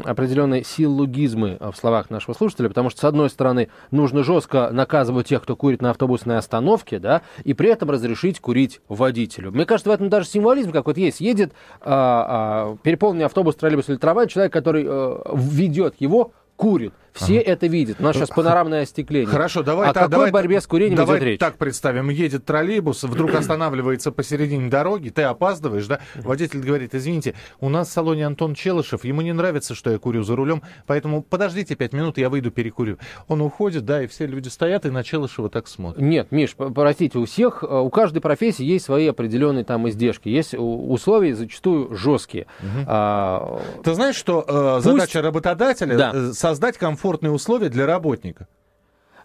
определенные 0.05 0.63
силлогизмы 0.63 1.57
в 1.59 1.75
словах 1.75 2.09
нашего 2.09 2.33
слушателя, 2.33 2.69
потому 2.69 2.89
что, 2.89 3.01
с 3.01 3.03
одной 3.03 3.29
стороны, 3.29 3.69
нужно 3.91 4.23
жестко 4.23 4.69
наказывать 4.71 5.27
тех, 5.27 5.43
кто 5.43 5.55
курит 5.55 5.81
на 5.81 5.89
автобусной 5.89 6.37
остановке, 6.37 6.99
да, 6.99 7.21
и 7.43 7.53
при 7.53 7.69
этом 7.69 7.89
разрешить 7.89 8.39
курить 8.39 8.81
водителю. 8.87 9.51
Мне 9.51 9.65
кажется, 9.65 9.89
в 9.89 9.93
этом 9.93 10.09
даже 10.09 10.27
символизм 10.27 10.71
какой-то 10.71 10.99
есть. 10.99 11.19
Едет 11.19 11.53
а, 11.81 12.73
а, 12.73 12.77
переполненный 12.83 13.25
автобус, 13.25 13.55
троллейбус 13.55 13.89
или 13.89 13.97
трамвай, 13.97 14.27
человек, 14.27 14.53
который 14.53 14.85
э, 14.87 15.17
ведет 15.33 15.95
его, 15.99 16.31
курит. 16.55 16.93
Все 17.13 17.37
это 17.37 17.67
видят. 17.67 17.97
У 17.99 18.03
нас 18.03 18.15
сейчас 18.15 18.29
панорамное 18.29 18.83
остекление. 18.83 19.27
Хорошо, 19.29 19.63
давай 19.63 19.89
О 19.89 19.93
так, 19.93 20.03
какой 20.03 20.11
давай, 20.11 20.31
борьбе 20.31 20.59
с 20.61 20.67
курением 20.67 20.95
давай 20.97 21.17
идет 21.19 21.27
речь? 21.27 21.39
так 21.39 21.57
представим. 21.57 22.09
Едет 22.09 22.45
троллейбус, 22.45 23.03
вдруг 23.03 23.33
останавливается 23.35 24.11
посередине 24.11 24.69
дороги, 24.69 25.09
ты 25.09 25.23
опаздываешь, 25.23 25.85
да? 25.87 25.99
Водитель 26.15 26.59
говорит, 26.61 26.95
извините, 26.95 27.35
у 27.59 27.69
нас 27.69 27.89
в 27.89 27.91
салоне 27.91 28.25
Антон 28.25 28.55
Челышев, 28.55 29.03
ему 29.05 29.21
не 29.21 29.33
нравится, 29.33 29.75
что 29.75 29.91
я 29.91 29.97
курю 29.99 30.23
за 30.23 30.35
рулем, 30.35 30.63
поэтому 30.87 31.21
подождите 31.21 31.75
пять 31.75 31.93
минут, 31.93 32.17
я 32.17 32.29
выйду 32.29 32.51
перекурю. 32.51 32.97
Он 33.27 33.41
уходит, 33.41 33.85
да, 33.85 34.03
и 34.03 34.07
все 34.07 34.25
люди 34.25 34.47
стоят 34.49 34.85
и 34.85 34.89
на 34.89 35.03
Челышева 35.03 35.49
так 35.49 35.67
смотрят. 35.67 36.01
Нет, 36.01 36.31
Миш, 36.31 36.55
простите, 36.55 37.19
у 37.19 37.25
всех, 37.25 37.63
э, 37.63 37.67
у 37.79 37.89
каждой 37.89 38.19
профессии 38.21 38.63
есть 38.65 38.85
свои 38.85 39.07
определенные 39.07 39.63
там 39.63 39.87
издержки. 39.87 40.29
Есть 40.29 40.55
условия 40.57 41.35
зачастую 41.35 41.95
жесткие. 41.95 42.47
А, 42.87 43.61
Ты 43.83 43.93
знаешь, 43.93 44.15
что 44.15 44.43
э, 44.47 44.73
Пусть- 44.75 44.85
задача 44.85 45.21
работодателя 45.21 45.97
Да. 45.97 46.11
э, 46.13 46.31
создать 46.33 46.77
комфортные 47.03 47.31
условия 47.31 47.67
для 47.67 47.85
работника? 47.85 48.47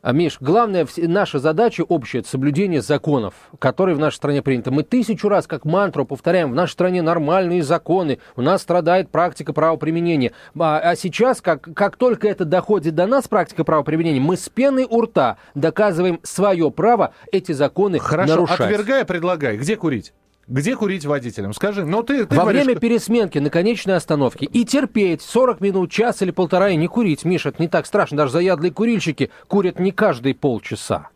А, 0.02 0.12
Миш, 0.12 0.38
главная 0.40 0.86
наша 0.96 1.38
задача 1.38 1.82
общая– 1.82 2.18
это 2.20 2.28
соблюдение 2.28 2.80
законов, 2.80 3.34
которые 3.60 3.94
в 3.94 4.00
нашей 4.00 4.16
стране 4.16 4.42
приняты. 4.42 4.72
Мы 4.72 4.82
тысячу 4.82 5.28
раз, 5.28 5.46
как 5.46 5.64
мантру, 5.64 6.04
повторяем, 6.04 6.50
в 6.50 6.54
нашей 6.54 6.72
стране 6.72 7.02
нормальные 7.02 7.62
законы, 7.62 8.18
у 8.34 8.42
нас 8.42 8.62
страдает 8.62 9.10
практика 9.10 9.52
правоприменения. 9.52 10.32
А, 10.58 10.80
а 10.80 10.96
сейчас, 10.96 11.40
как, 11.40 11.68
как 11.74 11.96
только 11.96 12.26
это 12.26 12.44
доходит 12.44 12.96
до 12.96 13.06
нас, 13.06 13.28
практика 13.28 13.62
правоприменения, 13.62 14.20
мы 14.20 14.36
с 14.36 14.48
пеной 14.48 14.86
у 14.88 15.00
рта 15.02 15.36
доказываем 15.54 16.18
свое 16.24 16.72
право 16.72 17.12
эти 17.30 17.52
законы 17.52 18.00
Хорошо, 18.00 18.34
нарушать. 18.34 18.60
отвергай, 18.60 19.04
предлагай. 19.04 19.56
Где 19.56 19.76
курить? 19.76 20.12
Где 20.48 20.76
курить 20.76 21.04
водителям? 21.04 21.52
Скажи, 21.52 21.84
ну 21.84 22.02
ты, 22.02 22.24
ты 22.24 22.34
Во 22.34 22.42
говоришь, 22.42 22.62
время 22.64 22.78
что- 22.78 22.80
пересменки 22.80 23.38
на 23.38 23.50
конечной 23.50 23.96
остановке 23.96 24.46
и 24.46 24.64
терпеть 24.64 25.20
40 25.20 25.60
минут, 25.60 25.90
час 25.90 26.22
или 26.22 26.30
полтора 26.30 26.70
и 26.70 26.76
не 26.76 26.88
курить. 26.88 27.24
Миша, 27.26 27.50
это 27.50 27.60
не 27.62 27.68
так 27.68 27.84
страшно. 27.84 28.16
Даже 28.16 28.32
заядлые 28.32 28.72
курильщики 28.72 29.30
курят 29.46 29.78
не 29.78 29.92
каждые 29.92 30.34
полчаса. 30.34 31.10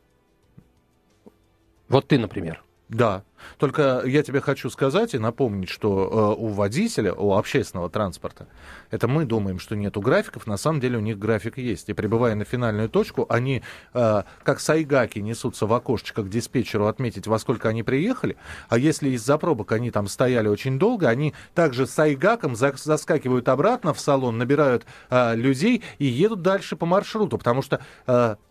Вот 1.89 2.09
ты, 2.09 2.19
например. 2.19 2.63
Да. 2.91 3.23
Только 3.59 4.03
я 4.05 4.23
тебе 4.23 4.41
хочу 4.41 4.71
сказать 4.71 5.15
и 5.15 5.19
напомнить, 5.19 5.69
что 5.69 6.37
э, 6.37 6.41
у 6.41 6.49
водителя, 6.49 7.13
у 7.13 7.35
общественного 7.35 7.91
транспорта, 7.91 8.47
это 8.91 9.09
мы 9.09 9.25
думаем, 9.25 9.59
что 9.59 9.77
нету 9.77 10.01
графиков, 10.01 10.47
на 10.47 10.57
самом 10.57 10.81
деле 10.81 10.99
у 10.99 11.01
них 11.01 11.19
график 11.19 11.59
есть. 11.59 11.89
И 11.89 11.93
прибывая 11.93 12.35
на 12.35 12.45
финальную 12.45 12.89
точку, 12.89 13.27
они, 13.29 13.63
э, 13.95 14.23
как 14.43 14.61
сайгаки, 14.61 15.19
несутся 15.21 15.67
в 15.67 15.73
окошечко 15.73 16.23
к 16.23 16.29
диспетчеру 16.29 16.87
отметить, 16.87 17.27
во 17.27 17.39
сколько 17.39 17.69
они 17.69 17.83
приехали. 17.83 18.37
А 18.69 18.79
если 18.79 19.11
из-за 19.11 19.39
пробок 19.39 19.73
они 19.73 19.91
там 19.91 20.09
стояли 20.09 20.49
очень 20.49 20.79
долго, 20.79 21.09
они 21.09 21.35
также 21.55 21.87
с 21.87 21.99
айгаком 21.99 22.57
за- 22.57 22.75
заскакивают 22.77 23.49
обратно 23.49 23.95
в 23.95 24.01
салон, 24.01 24.39
набирают 24.39 24.85
э, 25.11 25.35
людей 25.37 25.83
и 25.99 26.07
едут 26.07 26.43
дальше 26.43 26.77
по 26.77 26.87
маршруту. 26.87 27.39
Потому 27.39 27.63
что, 27.63 27.81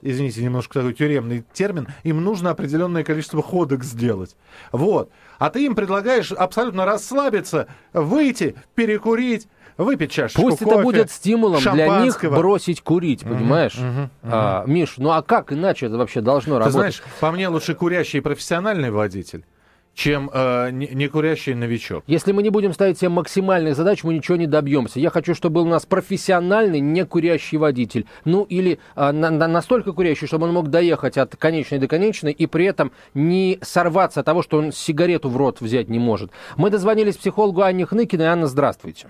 извините, 0.02 0.44
немножко 0.44 0.74
такой 0.76 0.94
тюремный 0.94 1.44
термин, 1.54 1.88
им 2.04 2.24
нужно 2.24 2.50
определенное 2.52 3.04
количество 3.04 3.42
ходок 3.42 3.84
сделать. 3.84 4.36
Вот. 4.82 5.12
А 5.40 5.50
ты 5.50 5.66
им 5.66 5.76
предлагаешь 5.76 6.32
абсолютно 6.32 6.86
расслабиться, 6.86 7.68
выйти, 7.94 8.56
перекурить, 8.76 9.48
выпить 9.78 10.12
чашечку 10.12 10.42
Пусть 10.42 10.60
кофе, 10.60 10.72
это 10.76 10.84
будет 10.84 11.12
стимулом 11.12 11.62
для 11.62 12.00
них 12.00 12.24
бросить 12.24 12.82
курить, 12.82 13.22
понимаешь? 13.24 13.76
мгм, 13.76 14.10
А, 14.24 14.64
Миш, 14.66 14.96
ну 14.98 15.12
а 15.12 15.22
как 15.22 15.52
иначе 15.54 15.88
это 15.88 15.98
вообще 15.98 16.22
должно 16.22 16.56
Ты 16.56 16.60
работать? 16.60 16.74
знаешь, 16.74 17.04
по 17.20 17.32
мне 17.32 17.48
лучше 17.48 17.74
курящий 17.76 18.22
профессиональный 18.22 18.92
водитель, 18.92 19.46
чем 19.94 20.30
э, 20.34 20.70
не, 20.72 20.88
не 20.88 21.08
курящий 21.08 21.54
новичок. 21.54 22.04
Если 22.08 22.32
мы 22.32 22.44
не 22.44 22.50
будем 22.50 22.74
ставить 22.74 22.98
себе 22.98 23.10
максимальных 23.10 23.76
задач, 23.76 24.04
мы 24.04 24.14
ничего 24.14 24.38
не 24.38 24.48
добьемся. 24.48 25.00
Я 25.00 25.10
хочу, 25.10 25.36
чтобы 25.36 25.56
был 25.56 25.68
у 25.68 25.70
нас 25.70 25.86
профессиональный, 25.86 26.80
не 26.80 27.06
курящий 27.06 27.58
водитель. 27.58 28.06
Ну, 28.26 28.44
или 28.44 28.80
а, 28.96 29.12
на- 29.12 29.30
на- 29.30 29.48
настолько 29.48 29.92
курящий, 29.92 30.28
чтобы 30.28 30.48
он 30.48 30.54
мог 30.54 30.70
доехать 30.70 31.18
от 31.18 31.36
конечной 31.36 31.80
до 31.80 31.88
конечной 31.88 32.32
и 32.32 32.46
при 32.46 32.66
этом 32.66 32.92
не 33.14 33.60
сорваться 33.62 34.22
от 34.22 34.26
того, 34.26 34.42
что 34.42 34.58
он 34.58 34.72
сигарету 34.72 35.30
в 35.30 35.38
рот 35.38 35.62
взять 35.62 35.90
не 35.90 36.00
может. 36.00 36.32
Мы 36.56 36.70
дозвонились 36.70 37.18
психологу 37.18 37.62
Анне 37.62 37.86
Хныкиной. 37.86 38.26
Анна, 38.28 38.48
здравствуйте. 38.48 39.08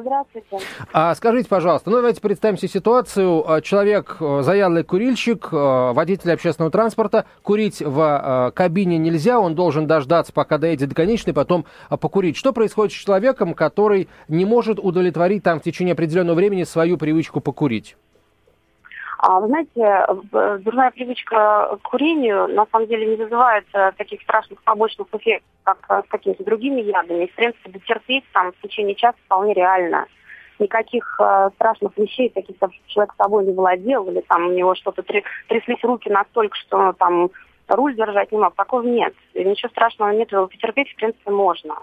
Здравствуйте. 0.00 0.58
А 0.92 1.14
скажите, 1.14 1.48
пожалуйста, 1.48 1.90
ну 1.90 1.96
давайте 1.96 2.20
представим 2.20 2.58
себе 2.58 2.68
ситуацию. 2.68 3.50
А, 3.50 3.60
Человек, 3.60 4.16
э, 4.20 4.42
заядлый 4.42 4.84
курильщик, 4.84 5.48
э, 5.52 5.92
водитель 5.92 6.32
общественного 6.32 6.70
транспорта, 6.70 7.26
курить 7.42 7.80
в 7.80 8.48
э, 8.48 8.52
кабине 8.52 8.98
нельзя, 8.98 9.40
он 9.40 9.54
должен 9.54 9.86
дождаться, 9.86 10.32
пока 10.32 10.58
доедет 10.58 10.90
до 10.90 10.94
конечной, 10.94 11.34
потом 11.34 11.66
покурить. 11.88 12.36
Что 12.36 12.52
происходит 12.52 12.92
с 12.92 12.96
человеком, 12.96 13.54
который 13.54 14.08
не 14.28 14.44
может 14.44 14.78
удовлетворить 14.78 15.42
там 15.42 15.60
в 15.60 15.62
течение 15.62 15.92
определенного 15.92 16.36
времени 16.36 16.64
свою 16.64 16.96
привычку 16.96 17.40
покурить? 17.40 17.96
А, 19.18 19.40
вы 19.40 19.48
знаете, 19.48 20.06
дурная 20.62 20.90
привычка 20.90 21.78
к 21.82 21.88
курению 21.88 22.48
на 22.48 22.66
самом 22.66 22.86
деле 22.86 23.06
не 23.06 23.16
вызывает 23.16 23.64
э, 23.72 23.92
таких 23.96 24.20
страшных 24.22 24.62
побочных 24.62 25.08
эффектов, 25.12 25.48
как 25.64 25.78
э, 25.88 26.02
с 26.06 26.10
какими-то 26.10 26.44
другими 26.44 26.82
ядами. 26.82 27.24
И, 27.24 27.30
в 27.30 27.34
принципе, 27.34 27.80
терпеть 27.80 28.24
там 28.32 28.52
в 28.52 28.60
течение 28.60 28.94
часа 28.94 29.16
вполне 29.24 29.54
реально. 29.54 30.06
Никаких 30.58 31.18
э, 31.18 31.50
страшных 31.54 31.96
вещей, 31.96 32.28
таких, 32.28 32.58
как 32.58 32.70
человек 32.88 33.14
с 33.14 33.16
собой 33.16 33.46
не 33.46 33.52
владел, 33.52 34.06
или 34.10 34.20
там 34.20 34.48
у 34.48 34.52
него 34.52 34.74
что-то 34.74 35.00
тря- 35.00 35.24
тряслись 35.48 35.82
руки 35.82 36.10
настолько, 36.10 36.56
что 36.58 36.92
там 36.92 37.30
руль 37.68 37.96
держать 37.96 38.32
не 38.32 38.38
мог. 38.38 38.54
Такого 38.54 38.82
нет. 38.82 39.14
И 39.32 39.44
ничего 39.44 39.70
страшного 39.70 40.10
нет. 40.10 40.28
Потерпеть, 40.28 40.92
в 40.92 40.96
принципе, 40.96 41.30
можно. 41.30 41.76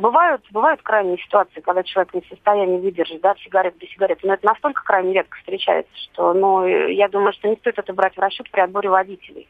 Бывают, 0.00 0.42
бывают 0.50 0.80
крайние 0.82 1.18
ситуации, 1.18 1.60
когда 1.60 1.82
человек 1.82 2.14
не 2.14 2.20
в 2.20 2.26
состоянии 2.28 2.78
выдержать, 2.80 3.20
да, 3.20 3.34
сигарет 3.44 3.76
до 3.78 3.86
сигареты. 3.86 4.26
Но 4.26 4.34
это 4.34 4.46
настолько 4.46 4.82
крайне 4.84 5.12
редко 5.14 5.36
встречается, 5.38 5.92
что, 6.12 6.32
ну, 6.34 6.64
э, 6.66 6.92
я 6.94 7.08
думаю, 7.08 7.32
что 7.32 7.48
не 7.48 7.56
стоит 7.56 7.78
это 7.78 7.92
брать 7.92 8.16
в 8.16 8.20
расчет 8.20 8.50
при 8.50 8.60
отборе 8.60 8.88
водителей. 8.90 9.48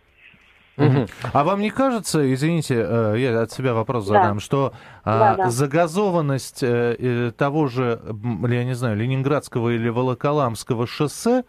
А 1.33 1.43
вам 1.43 1.61
не 1.61 1.71
кажется, 1.71 2.33
извините, 2.33 2.77
э, 2.89 3.15
я 3.19 3.41
от 3.43 3.51
себя 3.51 3.75
вопрос 3.75 4.07
Да. 4.07 4.15
задам, 4.15 4.39
что 4.39 4.73
а, 5.05 5.19
Да, 5.35 5.45
да. 5.45 5.51
загазованность 5.51 6.63
э, 6.63 7.33
того 7.37 7.67
же, 7.67 8.01
я 8.49 8.63
не 8.65 8.75
знаю, 8.75 8.97
Ленинградского 8.97 9.71
или 9.71 9.89
Волоколамского 9.89 10.87
шоссе 10.87 11.43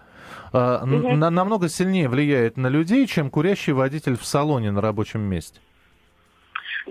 э, 0.52 0.80
Мгм. 0.84 1.20
на- 1.20 1.30
намного 1.30 1.70
сильнее 1.70 2.10
влияет 2.10 2.58
на 2.58 2.68
людей, 2.70 3.06
чем 3.06 3.30
курящий 3.30 3.74
водитель 3.74 4.18
в 4.18 4.26
салоне 4.26 4.72
на 4.72 4.82
рабочем 4.82 5.22
месте? 5.22 5.60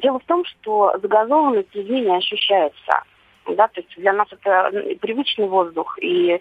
Дело 0.03 0.19
в 0.19 0.25
том, 0.25 0.45
что 0.45 0.95
загазованность 1.03 1.75
людьми 1.75 2.03
не 2.03 2.17
ощущается. 2.17 3.03
Да, 3.57 3.67
то 3.69 3.81
есть 3.81 3.97
для 3.97 4.13
нас 4.13 4.29
это 4.31 4.71
привычный 5.01 5.49
воздух, 5.49 5.99
и 6.03 6.33
э, 6.33 6.39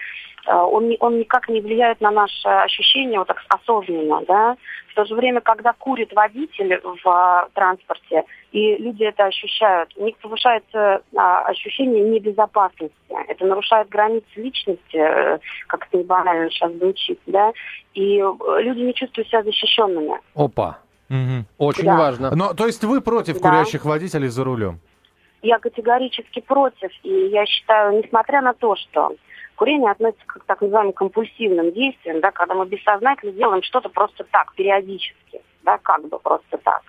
он, 0.54 0.94
он 1.00 1.20
никак 1.20 1.48
не 1.48 1.62
влияет 1.62 2.02
на 2.02 2.12
наше 2.12 2.50
ощущение 2.50 3.20
вот 3.20 3.30
так 3.30 3.42
осознанно. 3.48 4.24
Да? 4.28 4.58
В 4.90 4.96
то 4.96 5.06
же 5.06 5.16
время, 5.16 5.40
когда 5.40 5.72
курит 5.72 6.12
водитель 6.14 6.82
в 6.84 7.08
а, 7.08 7.48
транспорте, 7.54 8.26
и 8.52 8.76
люди 8.76 9.04
это 9.04 9.26
ощущают, 9.26 9.96
у 9.96 10.04
них 10.04 10.18
повышается 10.18 11.02
а, 11.16 11.44
ощущение 11.44 12.04
небезопасности. 12.04 12.96
Это 13.30 13.46
нарушает 13.46 13.88
границы 13.88 14.28
личности, 14.36 14.98
э, 14.98 15.40
как 15.68 15.88
это 15.88 15.98
не 15.98 16.04
банально 16.04 16.50
сейчас 16.50 16.74
звучит, 16.74 17.22
да, 17.26 17.54
и 17.94 18.20
э, 18.20 18.62
люди 18.64 18.80
не 18.80 18.94
чувствуют 18.94 19.30
себя 19.30 19.44
защищенными. 19.44 20.20
Опа. 20.36 20.80
Очень 21.58 21.86
Да. 21.86 21.98
важно. 21.98 22.32
Но, 22.36 22.54
то 22.54 22.66
есть 22.66 22.84
вы 22.84 23.02
против 23.02 23.40
Да. 23.40 23.50
курящих 23.50 23.86
водителей 23.86 24.28
за 24.28 24.44
рулем? 24.44 24.80
Я 25.42 25.60
категорически 25.60 26.42
против, 26.42 26.90
и 27.04 27.28
я 27.28 27.46
считаю, 27.46 27.98
несмотря 28.04 28.42
на 28.42 28.54
то, 28.54 28.76
что 28.76 29.14
курение 29.56 29.92
относится 29.92 30.26
к 30.26 30.44
так 30.46 30.62
называемым 30.62 30.94
компульсивным 30.94 31.72
действиям, 31.72 32.20
да, 32.22 32.32
когда 32.32 32.56
мы 32.56 32.66
бессознательно 32.66 33.32
делаем 33.32 33.64
что-то 33.64 33.90
просто 33.90 34.24
так, 34.32 34.54
периодически, 34.56 35.42
да, 35.64 35.78
как 35.78 36.08
бы 36.08 36.20
просто 36.20 36.58
так. 36.58 36.82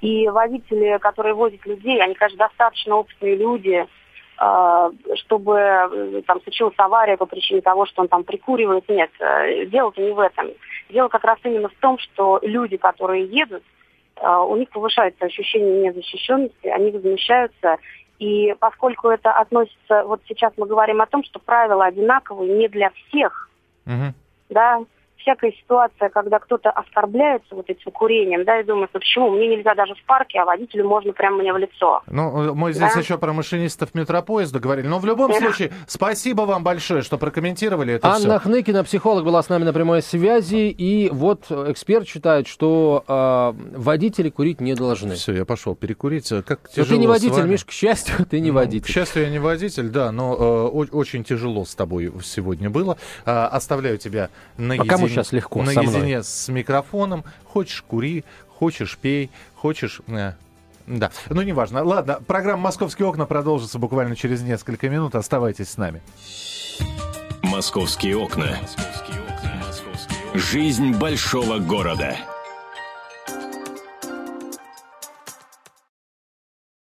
И 0.00 0.28
водители, 0.28 0.98
которые 0.98 1.34
возят 1.34 1.64
людей, 1.66 2.02
они, 2.02 2.14
конечно, 2.14 2.38
достаточно 2.38 2.96
опытные 2.96 3.36
люди, 3.36 3.86
э, 4.40 4.90
чтобы 5.16 5.54
э, 5.58 6.22
там 6.26 6.42
случилась 6.42 6.74
авария 6.76 7.16
по 7.16 7.26
причине 7.26 7.60
того, 7.60 7.86
что 7.86 8.02
он 8.02 8.08
там 8.08 8.24
прикуривает. 8.24 8.88
Нет, 8.88 9.10
э, 9.20 9.66
дело-то 9.66 10.02
не 10.02 10.10
в 10.12 10.18
этом. 10.18 10.48
Дело 10.94 11.08
как 11.08 11.24
раз 11.24 11.38
именно 11.42 11.68
в 11.68 11.74
том, 11.80 11.98
что 11.98 12.38
люди, 12.42 12.76
которые 12.76 13.26
едут, 13.26 13.64
э, 14.14 14.28
у 14.28 14.54
них 14.54 14.70
повышается 14.70 15.24
ощущение 15.24 15.88
незащищенности, 15.88 16.68
они 16.68 16.92
возмущаются. 16.92 17.78
И 18.20 18.54
поскольку 18.60 19.08
это 19.08 19.32
относится, 19.32 20.04
вот 20.04 20.22
сейчас 20.28 20.52
мы 20.56 20.66
говорим 20.66 21.02
о 21.02 21.06
том, 21.06 21.24
что 21.24 21.40
правила 21.40 21.86
одинаковые 21.86 22.56
не 22.56 22.68
для 22.68 22.90
всех, 22.90 23.50
да, 24.50 24.78
всякая 25.24 25.52
ситуация, 25.52 26.08
когда 26.10 26.38
кто-то 26.38 26.70
оскорбляется 26.70 27.54
вот 27.54 27.68
этим 27.68 27.90
курением, 27.90 28.44
да, 28.44 28.60
и 28.60 28.64
думает, 28.64 28.90
ну 28.92 29.00
почему, 29.00 29.30
мне 29.30 29.48
нельзя 29.48 29.74
даже 29.74 29.94
в 29.94 30.04
парке, 30.04 30.38
а 30.38 30.44
водителю 30.44 30.86
можно 30.86 31.12
прямо 31.12 31.38
мне 31.38 31.52
в 31.52 31.56
лицо. 31.56 32.02
Ну, 32.06 32.54
мы 32.54 32.72
здесь 32.72 32.92
Да. 32.94 33.00
еще 33.00 33.18
про 33.18 33.32
машинистов 33.32 33.94
метропоезда 33.94 34.60
говорили. 34.60 34.86
Но 34.86 34.98
в 34.98 35.06
любом 35.06 35.32
случае, 35.32 35.72
спасибо 35.86 36.42
вам 36.42 36.62
большое, 36.62 37.02
что 37.02 37.16
прокомментировали 37.18 37.94
это 37.94 38.08
Анна 38.08 38.38
все. 38.38 38.38
Хныкина, 38.40 38.84
психолог, 38.84 39.24
была 39.24 39.42
с 39.42 39.48
нами 39.48 39.64
на 39.64 39.72
прямой 39.72 40.02
связи. 40.02 40.68
И 40.68 41.08
вот 41.10 41.50
эксперт 41.50 42.06
считает, 42.06 42.46
что 42.46 43.02
э, 43.08 43.52
водители 43.78 44.28
курить 44.28 44.60
не 44.60 44.74
должны. 44.74 45.14
Все, 45.14 45.32
я 45.32 45.44
пошел 45.44 45.74
перекурить. 45.74 46.28
Как 46.28 46.60
Но 46.64 46.68
тяжело 46.68 46.86
ты 46.88 46.98
не 46.98 47.06
водитель. 47.06 47.46
Миш, 47.46 47.64
к 47.64 47.70
счастью, 47.70 48.26
ты 48.30 48.40
не 48.40 48.48
Ну, 48.50 48.54
К 48.54 48.56
водитель. 48.60 48.92
счастью, 48.92 49.22
я 49.22 49.30
не 49.30 49.38
водитель, 49.38 49.88
да, 49.88 50.12
но 50.12 50.34
э, 50.34 50.86
очень 50.92 51.24
тяжело 51.24 51.64
с 51.64 51.74
тобой 51.74 52.12
сегодня 52.22 52.68
было. 52.70 52.98
А, 53.24 53.48
оставляю 53.48 53.96
тебя 53.98 54.28
наедине, 54.58 54.88
кому 54.88 55.08
щас 55.14 55.32
легко? 55.32 55.64
Со 55.64 55.72
наедине 55.72 56.22
с 56.22 56.48
микрофоном. 56.48 57.24
Хочешь 57.44 57.82
кури, 57.82 58.24
хочешь 58.58 58.98
пей, 58.98 59.30
хочешь... 59.54 60.00
э, 60.08 60.32
да, 60.86 61.10
ну 61.30 61.42
неважно. 61.42 61.82
Ладно, 61.82 62.20
программа 62.26 62.64
«Московские 62.64 63.08
окна» 63.08 63.26
продолжится 63.26 63.78
буквально 63.78 64.16
через 64.16 64.42
несколько 64.42 64.88
минут. 64.88 65.14
Оставайтесь 65.14 65.70
с 65.70 65.76
нами. 65.78 66.02
«Московские 67.42 68.16
окна». 68.16 68.58
Жизнь 70.34 70.92
большого 70.92 71.58
города. 71.58 72.16